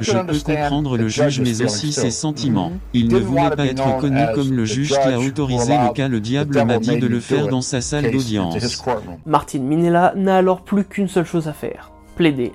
Je 0.00 0.12
peux 0.12 0.38
comprendre 0.38 0.96
le 0.96 1.08
juge 1.08 1.40
mais 1.40 1.62
aussi 1.62 1.92
ses 1.92 2.10
sentiments. 2.10 2.70
Mhm. 2.70 2.78
Il 2.94 3.08
ne 3.12 3.18
voulait 3.18 3.50
pas 3.50 3.66
être 3.66 3.98
connu 3.98 4.20
comme 4.34 4.52
le 4.52 4.64
juge 4.64 4.88
qui 4.88 4.96
a 4.96 5.18
autorisé 5.18 5.74
le 5.76 5.92
cas 5.92 6.08
le 6.08 6.20
diable 6.20 6.64
m'a 6.64 6.78
dit 6.78 6.98
de 6.98 7.06
le 7.06 7.20
faire 7.20 7.46
dans 7.48 7.62
sa 7.62 7.80
salle 7.80 8.10
d'audience. 8.10 8.82
Martin 9.24 9.60
Minella 9.60 10.14
n'a 10.16 10.36
alors 10.36 10.62
plus 10.62 10.84
qu'une 10.84 11.08
seule 11.08 11.26
chose 11.26 11.46
à 11.46 11.52
faire, 11.52 11.92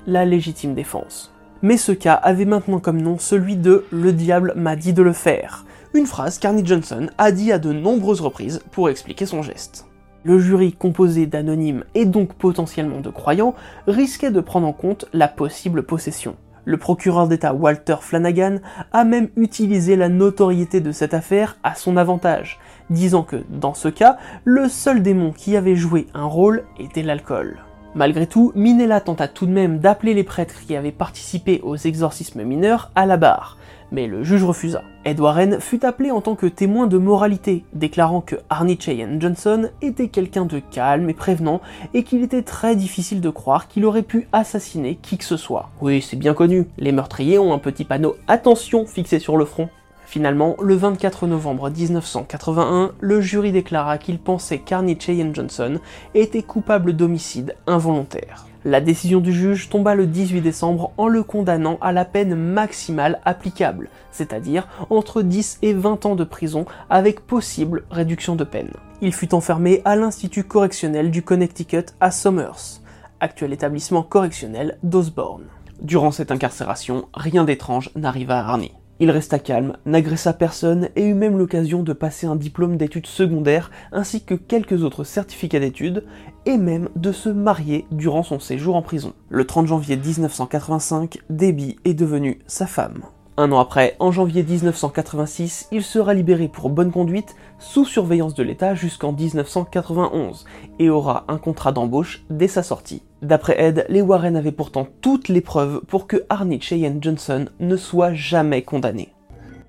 la 0.05 0.25
légitime 0.25 0.73
défense. 0.73 1.33
Mais 1.61 1.77
ce 1.77 1.91
cas 1.91 2.13
avait 2.13 2.45
maintenant 2.45 2.79
comme 2.79 3.01
nom 3.01 3.17
celui 3.17 3.55
de 3.55 3.85
Le 3.91 4.13
diable 4.13 4.53
m'a 4.55 4.75
dit 4.75 4.93
de 4.93 5.01
le 5.01 5.13
faire, 5.13 5.65
une 5.93 6.05
phrase 6.05 6.37
qu'Arnie 6.37 6.65
Johnson 6.65 7.07
a 7.17 7.31
dit 7.31 7.51
à 7.51 7.59
de 7.59 7.73
nombreuses 7.73 8.21
reprises 8.21 8.61
pour 8.71 8.89
expliquer 8.89 9.25
son 9.25 9.41
geste. 9.41 9.87
Le 10.23 10.39
jury 10.39 10.73
composé 10.73 11.25
d'anonymes 11.25 11.83
et 11.95 12.05
donc 12.05 12.33
potentiellement 12.33 12.99
de 12.99 13.09
croyants 13.09 13.55
risquait 13.87 14.31
de 14.31 14.41
prendre 14.41 14.67
en 14.67 14.73
compte 14.73 15.05
la 15.13 15.27
possible 15.27 15.83
possession. 15.83 16.35
Le 16.65 16.77
procureur 16.77 17.27
d'État 17.29 17.53
Walter 17.53 17.95
Flanagan 18.01 18.57
a 18.91 19.05
même 19.05 19.29
utilisé 19.37 19.95
la 19.95 20.09
notoriété 20.09 20.81
de 20.81 20.91
cette 20.91 21.13
affaire 21.13 21.57
à 21.63 21.75
son 21.75 21.95
avantage, 21.95 22.59
disant 22.89 23.23
que, 23.23 23.37
dans 23.49 23.73
ce 23.73 23.87
cas, 23.87 24.17
le 24.43 24.67
seul 24.67 25.01
démon 25.01 25.31
qui 25.31 25.55
avait 25.55 25.77
joué 25.77 26.07
un 26.13 26.25
rôle 26.25 26.63
était 26.77 27.03
l'alcool. 27.03 27.57
Malgré 27.95 28.27
tout, 28.27 28.51
Minella 28.53 29.01
tenta 29.01 29.27
tout 29.27 29.45
de 29.45 29.51
même 29.51 29.79
d'appeler 29.79 30.13
les 30.13 30.23
prêtres 30.23 30.61
qui 30.65 30.75
avaient 30.75 30.91
participé 30.91 31.61
aux 31.63 31.75
exorcismes 31.75 32.43
mineurs 32.43 32.91
à 32.95 33.05
la 33.05 33.17
barre, 33.17 33.57
mais 33.91 34.07
le 34.07 34.23
juge 34.23 34.43
refusa. 34.43 34.83
Ed 35.05 35.19
Warren 35.19 35.59
fut 35.59 35.85
appelé 35.85 36.11
en 36.11 36.21
tant 36.21 36.35
que 36.35 36.45
témoin 36.45 36.87
de 36.87 36.97
moralité, 36.97 37.63
déclarant 37.73 38.21
que 38.21 38.35
Arnie 38.49 38.77
Cheyenne 38.79 39.21
Johnson 39.21 39.69
était 39.81 40.09
quelqu'un 40.09 40.45
de 40.45 40.59
calme 40.59 41.09
et 41.09 41.13
prévenant 41.13 41.61
et 41.93 42.03
qu'il 42.03 42.21
était 42.23 42.43
très 42.43 42.75
difficile 42.75 43.21
de 43.21 43.29
croire 43.29 43.67
qu'il 43.67 43.85
aurait 43.85 44.03
pu 44.03 44.27
assassiner 44.31 44.99
qui 45.01 45.17
que 45.17 45.25
ce 45.25 45.37
soit. 45.37 45.69
Oui, 45.81 46.01
c'est 46.01 46.17
bien 46.17 46.33
connu, 46.33 46.67
les 46.77 46.91
meurtriers 46.91 47.39
ont 47.39 47.53
un 47.53 47.59
petit 47.59 47.85
panneau 47.85 48.15
attention 48.27 48.85
fixé 48.85 49.19
sur 49.19 49.37
le 49.37 49.45
front. 49.45 49.69
Finalement, 50.07 50.55
le 50.61 50.73
24 50.73 51.27
novembre 51.27 51.69
1981, 51.69 52.93
le 53.01 53.19
jury 53.19 53.51
déclara 53.51 53.97
qu'il 53.97 54.19
pensait 54.19 54.59
qu'Arnie 54.59 54.97
Cheyenne 54.97 55.35
Johnson 55.35 55.81
était 56.15 56.43
coupable 56.43 56.93
d'homicide 56.93 57.55
involontaire. 57.67 58.47
La 58.63 58.79
décision 58.79 59.19
du 59.19 59.33
juge 59.33 59.67
tomba 59.67 59.95
le 59.95 60.07
18 60.07 60.39
décembre 60.39 60.93
en 60.95 61.09
le 61.09 61.23
condamnant 61.23 61.77
à 61.81 61.91
la 61.91 62.05
peine 62.05 62.35
maximale 62.35 63.19
applicable, 63.25 63.89
c'est-à-dire 64.09 64.69
entre 64.89 65.23
10 65.23 65.59
et 65.61 65.73
20 65.73 66.05
ans 66.05 66.15
de 66.15 66.23
prison 66.23 66.63
avec 66.89 67.27
possible 67.27 67.83
réduction 67.91 68.37
de 68.37 68.45
peine. 68.45 68.71
Il 69.01 69.13
fut 69.13 69.33
enfermé 69.33 69.81
à 69.83 69.97
l'Institut 69.97 70.45
correctionnel 70.45 71.11
du 71.11 71.21
Connecticut 71.21 71.87
à 71.99 72.11
Somers, 72.11 72.79
actuel 73.19 73.51
établissement 73.51 74.03
correctionnel 74.03 74.77
d'Osborne. 74.83 75.47
Durant 75.81 76.11
cette 76.11 76.31
incarcération, 76.31 77.09
rien 77.13 77.43
d'étrange 77.43 77.89
n'arriva 77.97 78.39
à 78.39 78.47
Arnie. 78.47 78.71
Il 78.99 79.11
resta 79.11 79.37
calme, 79.37 79.77
n'agressa 79.85 80.33
personne 80.33 80.89
et 80.95 81.05
eut 81.05 81.13
même 81.13 81.37
l'occasion 81.37 81.83
de 81.83 81.93
passer 81.93 82.25
un 82.25 82.35
diplôme 82.35 82.77
d'études 82.77 83.05
secondaires 83.05 83.69
ainsi 83.91 84.23
que 84.23 84.33
quelques 84.33 84.83
autres 84.83 85.03
certificats 85.03 85.59
d'études 85.59 86.03
et 86.47 86.57
même 86.57 86.89
de 86.95 87.11
se 87.11 87.29
marier 87.29 87.85
durant 87.91 88.23
son 88.23 88.39
séjour 88.39 88.75
en 88.75 88.81
prison. 88.81 89.13
Le 89.29 89.45
30 89.45 89.67
janvier 89.67 89.97
1985, 89.97 91.19
Debbie 91.29 91.75
est 91.85 91.93
devenue 91.93 92.39
sa 92.47 92.65
femme. 92.65 93.03
Un 93.39 93.51
an 93.51 93.59
après, 93.59 93.95
en 93.99 94.11
janvier 94.11 94.41
1986, 94.41 95.67
il 95.71 95.83
sera 95.83 96.15
libéré 96.15 96.47
pour 96.47 96.71
bonne 96.71 96.91
conduite 96.91 97.35
sous 97.59 97.85
surveillance 97.85 98.33
de 98.33 98.41
l'État 98.41 98.73
jusqu'en 98.73 99.13
1991 99.13 100.45
et 100.79 100.89
aura 100.89 101.25
un 101.27 101.37
contrat 101.37 101.71
d'embauche 101.71 102.23
dès 102.31 102.47
sa 102.47 102.63
sortie. 102.63 103.03
D'après 103.21 103.59
Ed, 103.59 103.85
les 103.89 104.01
Warren 104.01 104.35
avaient 104.35 104.51
pourtant 104.51 104.87
toutes 105.01 105.27
les 105.27 105.41
preuves 105.41 105.81
pour 105.87 106.07
que 106.07 106.23
Arnie 106.29 106.61
Cheyenne 106.61 106.99
Johnson 107.01 107.45
ne 107.59 107.75
soit 107.75 108.13
jamais 108.13 108.61
condamné. 108.61 109.09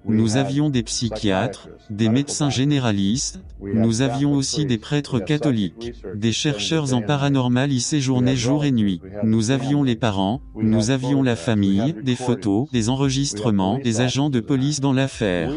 Nous 0.04 0.36
avions 0.36 0.70
des 0.70 0.82
psychiatres, 0.82 1.68
des 1.90 2.08
médecins 2.08 2.48
généralistes, 2.48 3.40
nous 3.60 4.00
avions 4.00 4.32
aussi 4.32 4.64
des 4.64 4.78
prêtres 4.78 5.18
catholiques, 5.18 5.92
des 6.14 6.32
chercheurs 6.32 6.94
en 6.94 7.02
paranormal 7.02 7.72
y 7.72 7.80
séjournaient 7.80 8.36
jour 8.36 8.64
et 8.64 8.70
nuit. 8.70 9.02
Nous 9.22 9.50
avions 9.50 9.82
les 9.82 9.96
parents, 9.96 10.40
nous 10.54 10.90
avions 10.90 11.22
la 11.22 11.36
famille, 11.36 11.94
des 12.02 12.16
photos, 12.16 12.70
des 12.70 12.88
enregistrements, 12.88 13.78
des 13.78 14.00
agents 14.00 14.30
de 14.30 14.40
police 14.40 14.80
dans 14.80 14.94
l'affaire. 14.94 15.52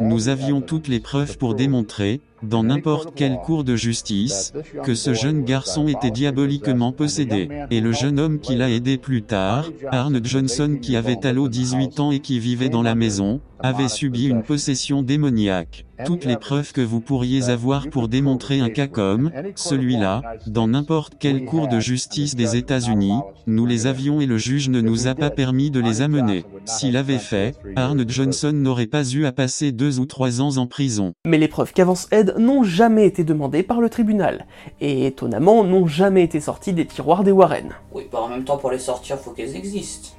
Nous 0.00 0.28
avions 0.28 0.60
toutes 0.60 0.88
les 0.88 1.00
preuves 1.00 1.38
pour 1.38 1.54
démontrer, 1.54 2.20
dans 2.42 2.62
n'importe 2.62 3.14
quelle 3.14 3.38
cour 3.38 3.64
de 3.64 3.76
justice, 3.76 4.52
que 4.84 4.94
ce 4.94 5.14
jeune 5.14 5.44
garçon 5.44 5.88
était 5.88 6.10
diaboliquement 6.10 6.92
possédé. 6.92 7.48
Et 7.70 7.80
le 7.80 7.92
jeune 7.92 8.20
homme 8.20 8.40
qui 8.40 8.56
l'a 8.56 8.70
aidé 8.70 8.98
plus 8.98 9.22
tard, 9.22 9.70
Arne 9.90 10.20
Johnson 10.22 10.78
qui 10.80 10.96
avait 10.96 11.24
alors 11.26 11.48
18 11.48 12.00
ans 12.00 12.10
et 12.10 12.20
qui 12.20 12.38
vivait 12.38 12.68
dans 12.68 12.82
la 12.82 12.94
maison, 12.94 13.40
avait 13.58 13.88
subi 13.88 14.28
une 14.28 14.42
possession 14.42 15.02
démoniaque. 15.02 15.86
Toutes 16.04 16.26
les 16.26 16.36
preuves 16.36 16.72
que 16.72 16.82
vous 16.82 17.00
pourriez 17.00 17.48
avoir 17.48 17.88
pour 17.88 18.08
démontrer 18.08 18.60
un 18.60 18.68
cas 18.68 18.86
comme 18.86 19.30
celui-là, 19.54 20.20
dans 20.46 20.68
n'importe 20.68 21.14
quelle 21.18 21.46
cour 21.46 21.68
de 21.68 21.80
justice 21.80 22.36
des 22.36 22.56
États-Unis, 22.56 23.18
nous 23.46 23.64
les 23.64 23.86
avions 23.86 24.20
et 24.20 24.26
le 24.26 24.36
juge 24.36 24.68
ne 24.68 24.82
nous 24.82 25.06
a 25.06 25.14
pas 25.14 25.30
permis 25.30 25.70
de 25.70 25.80
les 25.80 26.02
amener. 26.02 26.44
S'il 26.66 26.98
avait 26.98 27.18
fait, 27.18 27.56
Arne 27.76 28.04
Johnson 28.06 28.52
n'aurait 28.52 28.86
pas 28.86 29.08
eu 29.08 29.24
à 29.24 29.32
passer 29.32 29.72
deux 29.72 29.98
ou 29.98 30.04
trois 30.04 30.42
ans 30.42 30.58
en 30.58 30.66
prison. 30.66 31.14
Mais 31.26 31.38
les 31.38 31.48
preuves 31.48 31.72
qu'avance 31.72 32.08
Ed 32.10 32.25
n'ont 32.38 32.62
jamais 32.62 33.06
été 33.06 33.24
demandées 33.24 33.62
par 33.62 33.80
le 33.80 33.88
tribunal, 33.88 34.46
et 34.80 35.06
étonnamment 35.06 35.64
n'ont 35.64 35.86
jamais 35.86 36.22
été 36.22 36.40
sorties 36.40 36.72
des 36.72 36.86
tiroirs 36.86 37.24
des 37.24 37.32
Warren. 37.32 37.70
Oui, 37.92 38.08
bah 38.10 38.20
en 38.20 38.28
même 38.28 38.44
temps, 38.44 38.56
pour 38.56 38.70
les 38.70 38.78
sortir, 38.78 39.18
faut 39.18 39.32
qu'elles 39.32 39.56
existent. 39.56 40.10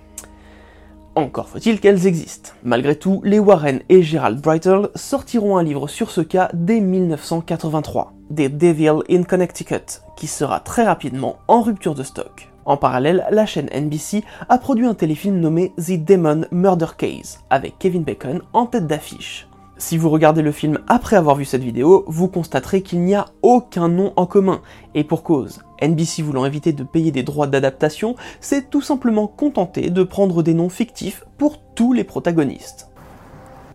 Encore 1.17 1.49
faut-il 1.49 1.79
qu'elles 1.79 2.05
existent. 2.05 2.51
Malgré 2.63 2.95
tout, 2.95 3.21
les 3.23 3.39
Warren 3.39 3.79
et 3.89 4.03
Gerald 4.03 4.39
Brightle 4.39 4.91
sortiront 4.93 5.57
un 5.57 5.63
livre 5.63 5.87
sur 5.87 6.11
ce 6.11 6.21
cas 6.21 6.49
dès 6.53 6.79
1983, 6.79 8.13
The 8.29 8.55
Devil 8.55 8.99
in 9.09 9.23
Connecticut, 9.23 10.01
qui 10.15 10.27
sera 10.27 10.59
très 10.59 10.83
rapidement 10.83 11.37
en 11.47 11.61
rupture 11.61 11.95
de 11.95 12.03
stock. 12.03 12.51
En 12.65 12.77
parallèle, 12.77 13.25
la 13.31 13.47
chaîne 13.47 13.69
NBC 13.73 14.23
a 14.47 14.59
produit 14.59 14.85
un 14.85 14.93
téléfilm 14.93 15.39
nommé 15.39 15.71
The 15.77 16.03
Demon 16.03 16.45
Murder 16.51 16.87
Case, 16.95 17.39
avec 17.49 17.79
Kevin 17.79 18.03
Bacon 18.03 18.41
en 18.53 18.67
tête 18.67 18.85
d'affiche. 18.85 19.47
Si 19.79 19.95
vous 19.95 20.09
regardez 20.09 20.41
le 20.41 20.51
film 20.51 20.79
après 20.87 21.17
avoir 21.17 21.35
vu 21.35 21.45
cette 21.45 21.63
vidéo, 21.63 22.03
vous 22.07 22.27
constaterez 22.27 22.81
qu'il 22.81 23.01
n'y 23.01 23.13
a 23.13 23.27
aucun 23.43 23.89
nom 23.89 24.11
en 24.15 24.25
commun, 24.25 24.61
et 24.95 25.03
pour 25.03 25.21
cause. 25.21 25.61
NBC 25.83 26.23
voulant 26.23 26.45
éviter 26.45 26.73
de 26.73 26.83
payer 26.83 27.11
des 27.11 27.21
droits 27.21 27.45
d'adaptation, 27.45 28.15
s'est 28.41 28.63
tout 28.63 28.81
simplement 28.81 29.27
contenté 29.27 29.91
de 29.91 30.03
prendre 30.03 30.41
des 30.41 30.55
noms 30.55 30.69
fictifs 30.69 31.25
pour 31.37 31.59
tous 31.75 31.93
les 31.93 32.03
protagonistes. 32.03 32.89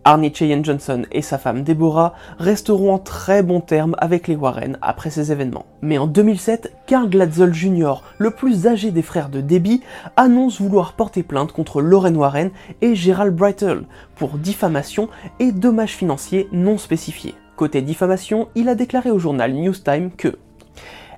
Arnie 0.05 0.33
Cheyenne 0.33 0.65
Johnson 0.65 1.03
et 1.11 1.21
sa 1.21 1.37
femme 1.37 1.63
Deborah 1.63 2.13
resteront 2.37 2.93
en 2.93 2.99
très 2.99 3.41
bons 3.41 3.61
termes 3.61 3.95
avec 3.99 4.27
les 4.27 4.35
Warren 4.35 4.77
après 4.81 5.09
ces 5.09 5.31
événements. 5.31 5.65
Mais 5.81 5.97
en 5.97 6.07
2007, 6.07 6.73
Carl 6.87 7.09
Glatzel 7.09 7.53
Jr., 7.53 7.95
le 8.17 8.31
plus 8.31 8.67
âgé 8.67 8.91
des 8.91 9.01
frères 9.01 9.29
de 9.29 9.41
Debbie, 9.41 9.81
annonce 10.17 10.59
vouloir 10.59 10.93
porter 10.93 11.23
plainte 11.23 11.53
contre 11.53 11.81
Lauren 11.81 12.15
Warren 12.15 12.51
et 12.81 12.95
Gerald 12.95 13.35
Breitel 13.35 13.83
pour 14.15 14.37
diffamation 14.37 15.07
et 15.39 15.51
dommages 15.51 15.95
financiers 15.95 16.47
non 16.51 16.77
spécifiés. 16.77 17.35
Côté 17.55 17.81
diffamation, 17.81 18.49
il 18.55 18.67
a 18.67 18.75
déclaré 18.75 19.11
au 19.11 19.19
journal 19.19 19.53
Newstime 19.53 20.11
que 20.11 20.35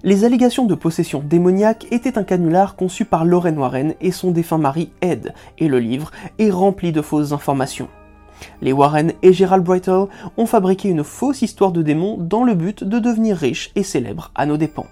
les 0.03 0.23
allégations 0.23 0.65
de 0.65 0.75
possession 0.75 1.23
démoniaque 1.25 1.87
étaient 1.89 2.19
un 2.19 2.23
canular 2.23 2.75
conçu 2.75 3.05
par 3.05 3.25
Lauren 3.25 3.57
Warren 3.57 3.95
et 4.01 4.11
son 4.11 4.29
défunt 4.29 4.59
mari 4.59 4.91
Ed, 5.01 5.33
et 5.57 5.67
le 5.67 5.79
livre 5.79 6.11
est 6.37 6.51
rempli 6.51 6.91
de 6.91 7.01
fausses 7.01 7.31
informations. 7.31 7.87
Les 8.61 8.73
Warren 8.73 9.13
et 9.21 9.33
Gerald 9.33 9.63
Breitel 9.63 10.05
ont 10.37 10.45
fabriqué 10.45 10.89
une 10.89 11.03
fausse 11.03 11.41
histoire 11.41 11.71
de 11.71 11.81
démon 11.81 12.17
dans 12.19 12.43
le 12.43 12.55
but 12.55 12.83
de 12.83 12.99
devenir 12.99 13.37
riches 13.37 13.71
et 13.75 13.83
célèbres 13.83 14.31
à 14.35 14.45
nos 14.45 14.57
dépens. 14.57 14.87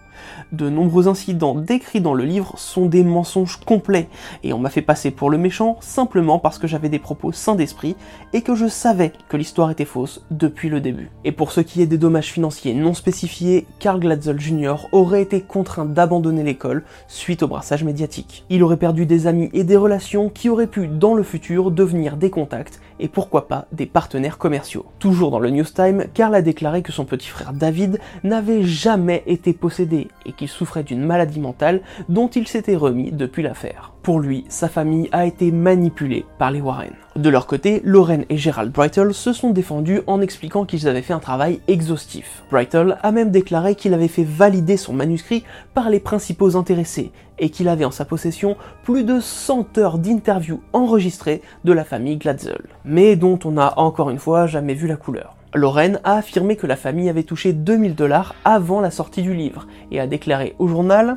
De 0.52 0.70
nombreux 0.70 1.08
incidents 1.08 1.56
décrits 1.56 2.02
dans 2.02 2.14
le 2.14 2.26
livre 2.26 2.54
sont 2.58 2.86
des 2.86 3.04
mensonges 3.04 3.58
complets, 3.58 4.10
et 4.44 4.54
on 4.54 4.60
m'a 4.60 4.70
fait 4.70 4.82
passer 4.82 5.12
pour 5.12 5.30
le 5.30 5.38
méchant 5.38 5.78
simplement 5.82 6.40
parce 6.40 6.60
que 6.60 6.68
j'avais 6.68 6.90
des 6.90 7.00
propos 7.00 7.32
sains 7.32 7.56
d'esprit 7.56 7.96
et 8.34 8.42
que 8.42 8.56
je 8.56 8.68
savais 8.68 9.14
que 9.30 9.38
l'histoire 9.38 9.72
était 9.72 9.86
fausse 9.86 10.24
depuis 10.32 10.70
le 10.70 10.82
début. 10.82 11.10
Et 11.24 11.32
pour 11.32 11.52
ce 11.52 11.62
qui 11.62 11.82
est 11.82 11.88
des 11.88 11.98
dommages 11.98 12.32
financiers 12.32 12.74
non 12.74 12.94
spécifiés, 12.94 13.66
Carl 13.80 14.00
Glatzel 14.00 14.40
Jr. 14.40 14.88
aurait 14.92 15.22
été 15.22 15.42
contraint 15.42 15.86
d'abandonner 15.86 16.44
l'école 16.44 16.84
suite 17.08 17.44
au 17.44 17.48
brassage 17.48 17.84
médiatique. 17.84 18.46
Il 18.50 18.64
aurait 18.64 18.78
perdu 18.78 19.06
des 19.06 19.28
amis 19.28 19.50
et 19.54 19.64
des 19.64 19.78
relations 19.78 20.30
qui 20.30 20.50
auraient 20.50 20.68
pu 20.68 20.88
dans 20.88 21.14
le 21.14 21.24
futur 21.24 21.72
devenir 21.72 22.18
des 22.18 22.30
contacts 22.30 22.80
et 23.00 23.08
pourquoi 23.08 23.48
pas 23.48 23.68
des 23.72 23.86
partenaires 23.86 24.38
commerciaux. 24.38 24.86
Toujours 25.00 25.32
dans 25.32 25.40
le 25.40 25.50
News 25.50 25.64
Time, 25.64 26.06
Carl 26.14 26.36
a 26.36 26.42
déclaré 26.42 26.82
que 26.82 26.92
son 26.92 27.06
petit 27.06 27.28
frère 27.28 27.54
David 27.54 28.00
n'avait 28.24 28.64
jamais 28.64 29.24
été 29.26 29.54
possédé 29.54 30.08
et 30.26 30.32
qu'il 30.32 30.48
souffrait 30.48 30.84
d'une 30.84 31.04
maladie 31.04 31.40
mentale 31.40 31.82
dont 32.10 32.28
il 32.28 32.48
s'était 32.48 32.76
remis 32.76 33.12
depuis 33.12 33.44
l'affaire. 33.44 33.92
Pour 34.04 34.20
lui, 34.20 34.46
sa 34.50 34.68
famille 34.68 35.10
a 35.12 35.26
été 35.26 35.52
manipulée 35.52 36.26
par 36.38 36.52
les 36.52 36.62
Warren. 36.62 36.94
De 37.16 37.30
leur 37.30 37.48
côté, 37.48 37.82
Lauren 37.86 38.24
et 38.30 38.38
Gerald 38.38 38.72
Breitel 38.72 39.14
se 39.14 39.34
sont 39.34 39.52
défendus 39.52 40.02
en 40.08 40.20
expliquant 40.20 40.66
qu'ils 40.66 40.88
avaient 40.88 41.02
fait 41.02 41.14
un 41.14 41.20
travail 41.20 41.62
exhaustif. 41.68 42.44
Breitel 42.52 42.98
a 43.02 43.12
même 43.12 43.32
déclaré 43.32 43.76
qu'il 43.76 43.94
avait 43.94 44.08
fait 44.08 44.26
valider 44.26 44.78
son 44.78 44.94
manuscrit 44.94 45.44
par 45.74 45.90
les 45.90 46.00
principaux 46.00 46.58
intéressés 46.58 47.12
et 47.40 47.50
qu'il 47.50 47.68
avait 47.68 47.86
en 47.86 47.92
sa 47.92 48.06
possession 48.06 48.58
plus 48.84 49.04
de 49.04 49.20
100 49.20 49.78
heures 49.78 50.00
d'interviews 50.00 50.62
enregistrées 50.74 51.42
de 51.64 51.74
la 51.74 51.84
famille 51.84 52.18
Glatzel, 52.18 52.64
mais 52.84 53.16
dont 53.16 53.40
on 53.46 53.52
n'a 53.52 53.80
encore 53.80 54.10
une 54.10 54.20
fois 54.20 54.48
jamais 54.48 54.74
vu 54.74 54.88
la 54.88 54.96
couleur. 54.98 55.36
Lorraine 55.56 56.00
a 56.04 56.18
affirmé 56.18 56.56
que 56.56 56.66
la 56.66 56.76
famille 56.76 57.10
avait 57.10 57.24
touché 57.24 57.54
2000 57.54 57.96
dollars 57.96 58.36
avant 58.44 58.82
la 58.82 58.92
sortie 58.92 59.22
du 59.22 59.34
livre 59.34 59.68
et 59.92 60.00
a 60.00 60.08
déclaré 60.08 60.56
au 60.58 60.68
journal 60.68 61.16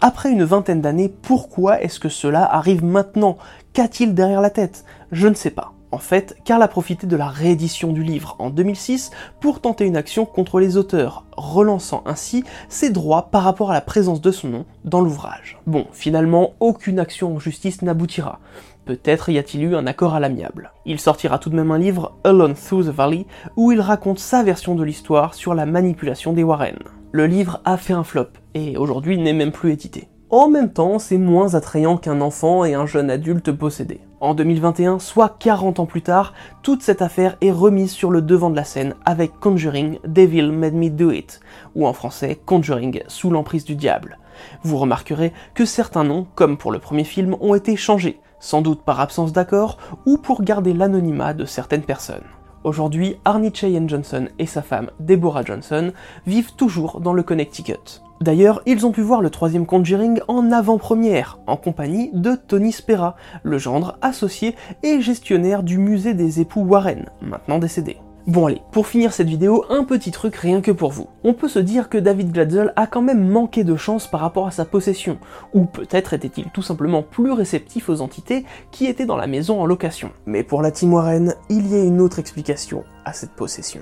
Après 0.00 0.30
une 0.30 0.44
vingtaine 0.44 0.82
d'années, 0.82 1.08
pourquoi 1.08 1.80
est-ce 1.80 1.98
que 1.98 2.10
cela 2.10 2.44
arrive 2.44 2.84
maintenant? 2.84 3.38
Qu'a-t-il 3.72 4.14
derrière 4.14 4.42
la 4.42 4.50
tête? 4.50 4.84
Je 5.10 5.26
ne 5.26 5.34
sais 5.34 5.50
pas. 5.50 5.72
En 5.92 5.98
fait, 5.98 6.38
Karl 6.46 6.62
a 6.62 6.68
profité 6.68 7.06
de 7.06 7.16
la 7.16 7.28
réédition 7.28 7.92
du 7.92 8.02
livre 8.02 8.34
en 8.38 8.48
2006 8.48 9.10
pour 9.40 9.60
tenter 9.60 9.84
une 9.84 9.98
action 9.98 10.24
contre 10.24 10.58
les 10.58 10.78
auteurs, 10.78 11.26
relançant 11.36 12.02
ainsi 12.06 12.44
ses 12.70 12.88
droits 12.88 13.28
par 13.30 13.42
rapport 13.42 13.70
à 13.70 13.74
la 13.74 13.82
présence 13.82 14.22
de 14.22 14.30
son 14.30 14.48
nom 14.48 14.64
dans 14.86 15.02
l'ouvrage. 15.02 15.58
Bon, 15.66 15.86
finalement, 15.92 16.54
aucune 16.60 16.98
action 16.98 17.36
en 17.36 17.38
justice 17.38 17.82
n'aboutira. 17.82 18.40
Peut-être 18.86 19.28
y 19.28 19.38
a-t-il 19.38 19.64
eu 19.64 19.76
un 19.76 19.86
accord 19.86 20.14
à 20.14 20.20
l'amiable. 20.20 20.72
Il 20.86 20.98
sortira 20.98 21.38
tout 21.38 21.50
de 21.50 21.56
même 21.56 21.70
un 21.70 21.78
livre, 21.78 22.16
Alone 22.24 22.54
Through 22.54 22.86
the 22.86 22.88
Valley, 22.88 23.26
où 23.56 23.70
il 23.70 23.80
raconte 23.82 24.18
sa 24.18 24.42
version 24.42 24.74
de 24.74 24.82
l'histoire 24.82 25.34
sur 25.34 25.52
la 25.52 25.66
manipulation 25.66 26.32
des 26.32 26.42
Warren. 26.42 26.78
Le 27.12 27.26
livre 27.26 27.60
a 27.66 27.76
fait 27.76 27.92
un 27.92 28.02
flop, 28.02 28.28
et 28.54 28.78
aujourd'hui 28.78 29.18
n'est 29.18 29.34
même 29.34 29.52
plus 29.52 29.72
édité. 29.72 30.08
En 30.30 30.48
même 30.48 30.72
temps, 30.72 30.98
c'est 30.98 31.18
moins 31.18 31.54
attrayant 31.54 31.98
qu'un 31.98 32.22
enfant 32.22 32.64
et 32.64 32.72
un 32.72 32.86
jeune 32.86 33.10
adulte 33.10 33.52
possédé. 33.52 34.00
En 34.22 34.34
2021, 34.34 35.00
soit 35.00 35.34
40 35.40 35.80
ans 35.80 35.86
plus 35.86 36.02
tard, 36.02 36.32
toute 36.62 36.82
cette 36.82 37.02
affaire 37.02 37.36
est 37.40 37.50
remise 37.50 37.90
sur 37.90 38.08
le 38.08 38.22
devant 38.22 38.50
de 38.50 38.54
la 38.54 38.62
scène 38.62 38.94
avec 39.04 39.32
Conjuring 39.40 39.98
Devil 40.06 40.52
Made 40.52 40.74
Me 40.74 40.90
Do 40.90 41.10
It, 41.10 41.40
ou 41.74 41.88
en 41.88 41.92
français 41.92 42.38
Conjuring 42.46 43.02
sous 43.08 43.30
l'emprise 43.30 43.64
du 43.64 43.74
diable. 43.74 44.18
Vous 44.62 44.78
remarquerez 44.78 45.32
que 45.54 45.64
certains 45.64 46.04
noms, 46.04 46.28
comme 46.36 46.56
pour 46.56 46.70
le 46.70 46.78
premier 46.78 47.02
film, 47.02 47.36
ont 47.40 47.56
été 47.56 47.74
changés, 47.74 48.20
sans 48.38 48.62
doute 48.62 48.82
par 48.82 49.00
absence 49.00 49.32
d'accord 49.32 49.78
ou 50.06 50.18
pour 50.18 50.44
garder 50.44 50.72
l'anonymat 50.72 51.34
de 51.34 51.44
certaines 51.44 51.82
personnes. 51.82 52.22
Aujourd'hui, 52.62 53.16
Arnie 53.24 53.52
Cheyenne 53.52 53.88
Johnson 53.88 54.28
et 54.38 54.46
sa 54.46 54.62
femme 54.62 54.92
Deborah 55.00 55.42
Johnson 55.42 55.92
vivent 56.28 56.54
toujours 56.54 57.00
dans 57.00 57.12
le 57.12 57.24
Connecticut. 57.24 58.00
D'ailleurs, 58.22 58.62
ils 58.66 58.86
ont 58.86 58.92
pu 58.92 59.00
voir 59.00 59.20
le 59.20 59.30
troisième 59.30 59.66
Conjuring 59.66 60.20
en 60.28 60.52
avant-première, 60.52 61.40
en 61.48 61.56
compagnie 61.56 62.08
de 62.12 62.36
Tony 62.36 62.70
Spera, 62.70 63.16
le 63.42 63.58
gendre 63.58 63.98
associé 64.00 64.54
et 64.84 65.00
gestionnaire 65.00 65.64
du 65.64 65.76
musée 65.76 66.14
des 66.14 66.40
époux 66.40 66.60
Warren, 66.60 67.06
maintenant 67.20 67.58
décédé. 67.58 67.96
Bon 68.28 68.46
allez, 68.46 68.62
pour 68.70 68.86
finir 68.86 69.12
cette 69.12 69.26
vidéo, 69.26 69.64
un 69.70 69.82
petit 69.82 70.12
truc 70.12 70.36
rien 70.36 70.60
que 70.60 70.70
pour 70.70 70.92
vous. 70.92 71.08
On 71.24 71.34
peut 71.34 71.48
se 71.48 71.58
dire 71.58 71.88
que 71.88 71.98
David 71.98 72.30
Glatzel 72.30 72.72
a 72.76 72.86
quand 72.86 73.02
même 73.02 73.28
manqué 73.28 73.64
de 73.64 73.74
chance 73.74 74.06
par 74.06 74.20
rapport 74.20 74.46
à 74.46 74.52
sa 74.52 74.64
possession, 74.64 75.18
ou 75.52 75.64
peut-être 75.64 76.14
était-il 76.14 76.48
tout 76.50 76.62
simplement 76.62 77.02
plus 77.02 77.32
réceptif 77.32 77.88
aux 77.88 78.02
entités 78.02 78.44
qui 78.70 78.86
étaient 78.86 79.04
dans 79.04 79.16
la 79.16 79.26
maison 79.26 79.60
en 79.60 79.66
location. 79.66 80.12
Mais 80.26 80.44
pour 80.44 80.62
la 80.62 80.70
team 80.70 80.94
Warren, 80.94 81.34
il 81.48 81.66
y 81.66 81.74
a 81.74 81.82
une 81.82 82.00
autre 82.00 82.20
explication 82.20 82.84
à 83.04 83.12
cette 83.12 83.32
possession. 83.32 83.80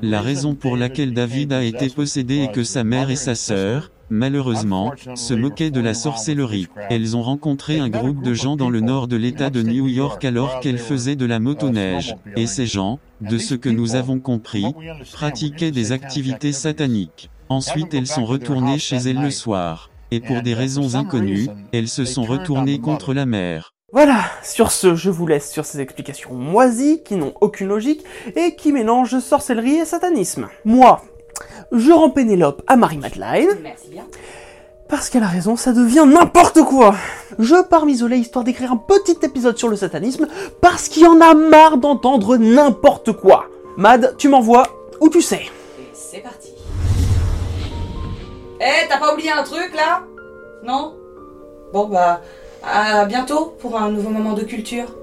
La 0.00 0.22
raison 0.22 0.54
pour 0.54 0.76
laquelle 0.76 1.12
David 1.12 1.52
a 1.52 1.62
été 1.62 1.88
possédé 1.88 2.38
est 2.38 2.52
que 2.52 2.64
sa 2.64 2.84
mère 2.84 3.10
et 3.10 3.16
sa 3.16 3.34
sœur, 3.34 3.90
malheureusement, 4.08 4.92
se 5.14 5.34
moquaient 5.34 5.70
de 5.70 5.80
la 5.80 5.94
sorcellerie. 5.94 6.68
Elles 6.88 7.16
ont 7.16 7.22
rencontré 7.22 7.78
un 7.78 7.88
groupe 7.88 8.22
de 8.22 8.32
gens 8.32 8.56
dans 8.56 8.70
le 8.70 8.80
nord 8.80 9.08
de 9.08 9.16
l'État 9.16 9.50
de 9.50 9.62
New 9.62 9.88
York 9.88 10.24
alors 10.24 10.60
qu'elles 10.60 10.78
faisaient 10.78 11.16
de 11.16 11.26
la 11.26 11.40
motoneige, 11.40 12.14
et 12.36 12.46
ces 12.46 12.66
gens, 12.66 13.00
de 13.20 13.38
ce 13.38 13.54
que 13.54 13.68
nous 13.68 13.94
avons 13.94 14.20
compris, 14.20 14.66
pratiquaient 15.12 15.72
des 15.72 15.92
activités 15.92 16.52
sataniques. 16.52 17.30
Ensuite 17.48 17.92
elles 17.92 18.06
sont 18.06 18.24
retournées 18.24 18.78
chez 18.78 18.96
elles 18.96 19.20
le 19.20 19.30
soir, 19.30 19.90
et 20.10 20.20
pour 20.20 20.42
des 20.42 20.54
raisons 20.54 20.94
inconnues, 20.94 21.48
elles 21.72 21.88
se 21.88 22.04
sont 22.04 22.24
retournées 22.24 22.78
contre 22.78 23.14
la 23.14 23.26
mère. 23.26 23.71
Voilà, 23.92 24.22
sur 24.42 24.72
ce, 24.72 24.94
je 24.94 25.10
vous 25.10 25.26
laisse 25.26 25.50
sur 25.50 25.66
ces 25.66 25.80
explications 25.80 26.32
moisies 26.32 27.02
qui 27.02 27.14
n'ont 27.14 27.34
aucune 27.42 27.68
logique 27.68 28.02
et 28.36 28.56
qui 28.56 28.72
mélangent 28.72 29.18
sorcellerie 29.18 29.80
et 29.80 29.84
satanisme. 29.84 30.48
Moi, 30.64 31.02
je 31.72 31.92
rends 31.92 32.08
Pénélope 32.08 32.62
à 32.66 32.76
Marie-Madeleine. 32.76 33.58
Merci 33.62 33.88
bien. 33.90 34.06
Parce 34.88 35.10
qu'elle 35.10 35.22
a 35.22 35.28
raison, 35.28 35.56
ça 35.56 35.74
devient 35.74 36.06
n'importe 36.08 36.62
quoi 36.62 36.94
Je 37.38 37.62
pars 37.62 37.84
m'isoler 37.84 38.16
histoire 38.16 38.46
d'écrire 38.46 38.72
un 38.72 38.78
petit 38.78 39.18
épisode 39.22 39.58
sur 39.58 39.68
le 39.68 39.76
satanisme, 39.76 40.26
parce 40.62 40.88
qu'il 40.88 41.02
y 41.02 41.06
en 41.06 41.20
a 41.20 41.34
marre 41.34 41.76
d'entendre 41.76 42.38
n'importe 42.38 43.12
quoi 43.12 43.44
Mad, 43.76 44.14
tu 44.16 44.30
m'envoies 44.30 44.68
où 45.00 45.10
tu 45.10 45.20
sais. 45.20 45.42
Et 45.78 45.90
c'est 45.92 46.20
parti. 46.20 46.54
Eh, 48.58 48.88
t'as 48.88 48.98
pas 48.98 49.12
oublié 49.12 49.32
un 49.32 49.42
truc 49.42 49.74
là? 49.74 50.02
Non? 50.64 50.96
Bon 51.74 51.88
bah, 51.88 52.22
à 52.64 53.04
bientôt 53.06 53.54
pour 53.60 53.78
un 53.78 53.90
nouveau 53.90 54.10
moment 54.10 54.34
de 54.34 54.42
culture. 54.42 54.94